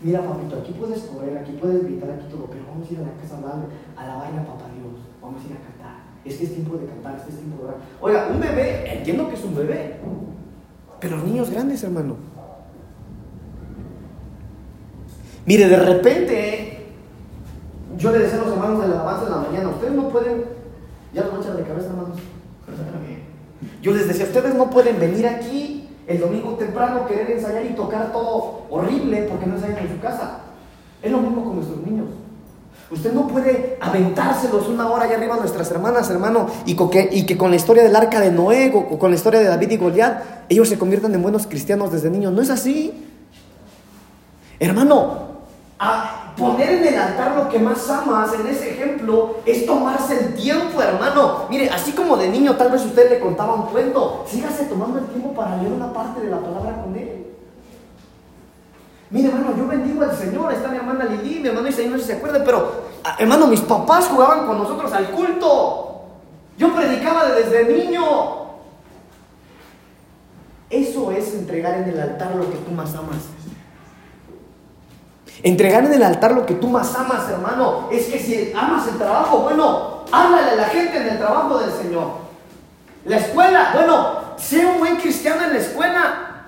[0.05, 3.03] Mira, papito, aquí puedes correr, aquí puedes gritar, aquí todo, pero vamos a ir a
[3.05, 6.05] la casa hablar, a alabarle a papá Dios, vamos a ir a cantar.
[6.27, 7.79] Este es tiempo de cantar, este es tiempo de orar.
[8.03, 9.97] Oiga, un bebé, entiendo que es un bebé,
[11.01, 12.17] pero niños grandes, hermano.
[15.47, 16.87] Mire, de repente,
[17.97, 20.45] yo le decía a los hermanos de la alabanza en la mañana, ustedes no pueden,
[21.15, 22.19] ya lo echan de cabeza, hermanos.
[23.81, 28.13] Yo les decía, ustedes no pueden venir aquí el domingo temprano querer ensayar y tocar
[28.13, 30.41] todo horrible porque no ensayan en su casa.
[31.03, 32.07] Es lo mismo con nuestros niños.
[32.91, 37.51] Usted no puede aventárselos una hora allá arriba a nuestras hermanas, hermano, y, que, con
[37.51, 40.69] la historia del arca de Noé o con la historia de David y Goliat, ellos
[40.69, 42.33] se conviertan en buenos cristianos desde niños.
[42.33, 42.93] No es así.
[44.61, 45.25] Hermano,
[45.79, 50.35] a poner en el altar lo que más amas en ese ejemplo es tomarse el
[50.35, 51.47] tiempo, hermano.
[51.49, 55.07] Mire, así como de niño tal vez usted le contaba un cuento, sígase tomando el
[55.07, 57.25] tiempo para leer una parte de la palabra con él.
[59.11, 60.53] Mire, hermano, yo bendigo al Señor.
[60.53, 63.47] Está mi hermana Lili, mi hermano Isaí, no sé si se acuerda, pero, ah, hermano,
[63.47, 66.03] mis papás jugaban con nosotros al culto.
[66.59, 68.03] Yo predicaba desde niño.
[70.69, 73.34] Eso es entregar en el altar lo que tú más amas.
[75.45, 78.97] Entregar en el altar lo que tú más amas, hermano, es que si amas el
[78.97, 82.13] trabajo, bueno, háblale a la gente en el trabajo del Señor.
[83.05, 86.47] La escuela, bueno, sea un buen cristiano en la escuela.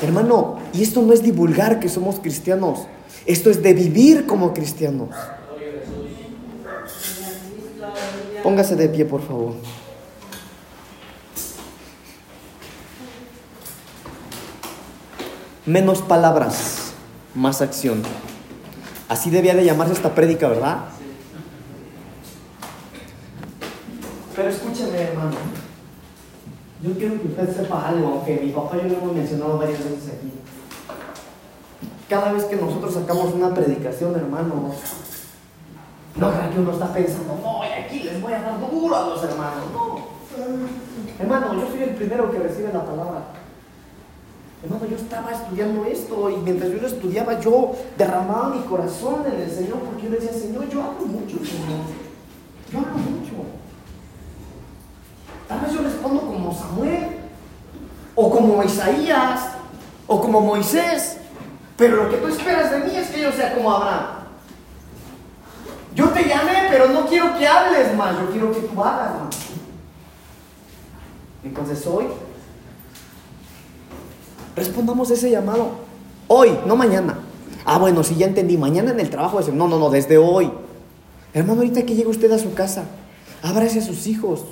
[0.00, 2.86] Hermano, y esto no es divulgar que somos cristianos,
[3.26, 5.10] esto es de vivir como cristianos.
[8.44, 9.54] Póngase de pie, por favor.
[15.66, 16.79] Menos palabras,
[17.34, 18.02] más acción.
[19.08, 20.84] Así debía de llamarse esta prédica, ¿verdad?
[24.36, 25.36] Pero escúcheme, hermano.
[26.82, 29.78] Yo quiero que usted sepa algo, aunque mi papá y yo lo hemos mencionado varias
[29.84, 30.32] veces aquí.
[32.08, 34.74] Cada vez que nosotros sacamos una predicación, hermano,
[36.16, 39.64] no que uno está pensando, no, aquí les voy a dar duro a los hermanos.
[39.72, 39.98] No.
[41.18, 43.39] Hermano, yo soy el primero que recibe la palabra.
[44.62, 49.40] Hermano, yo estaba estudiando esto y mientras yo lo estudiaba, yo derramaba mi corazón en
[49.40, 51.80] el Señor porque yo decía, Señor, yo hablo mucho, Señor.
[52.70, 53.32] Yo hablo mucho.
[55.48, 57.20] Tal vez yo respondo como Samuel,
[58.14, 59.52] o como Isaías,
[60.06, 61.16] o como Moisés,
[61.76, 64.06] pero lo que tú esperas de mí es que yo sea como Abraham.
[65.94, 69.36] Yo te llamé, pero no quiero que hables más, yo quiero que tú hagas más.
[71.42, 72.06] Entonces hoy,
[74.56, 75.70] respondamos ese llamado.
[76.28, 77.18] Hoy, no mañana.
[77.64, 79.40] Ah, bueno, si ya entendí, mañana en el trabajo.
[79.52, 80.50] No, no, no, desde hoy.
[81.32, 82.84] Hermano, ahorita que llega usted a su casa,
[83.42, 84.44] abrace a sus hijos,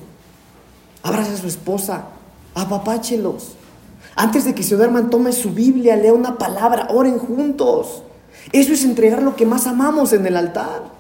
[1.03, 2.07] abrace a su esposa,
[2.55, 3.53] apapáchelos.
[4.15, 8.03] Antes de que se duerman, tome su Biblia, lea una palabra, oren juntos.
[8.53, 10.98] Eso es entregar lo que más amamos en el altar.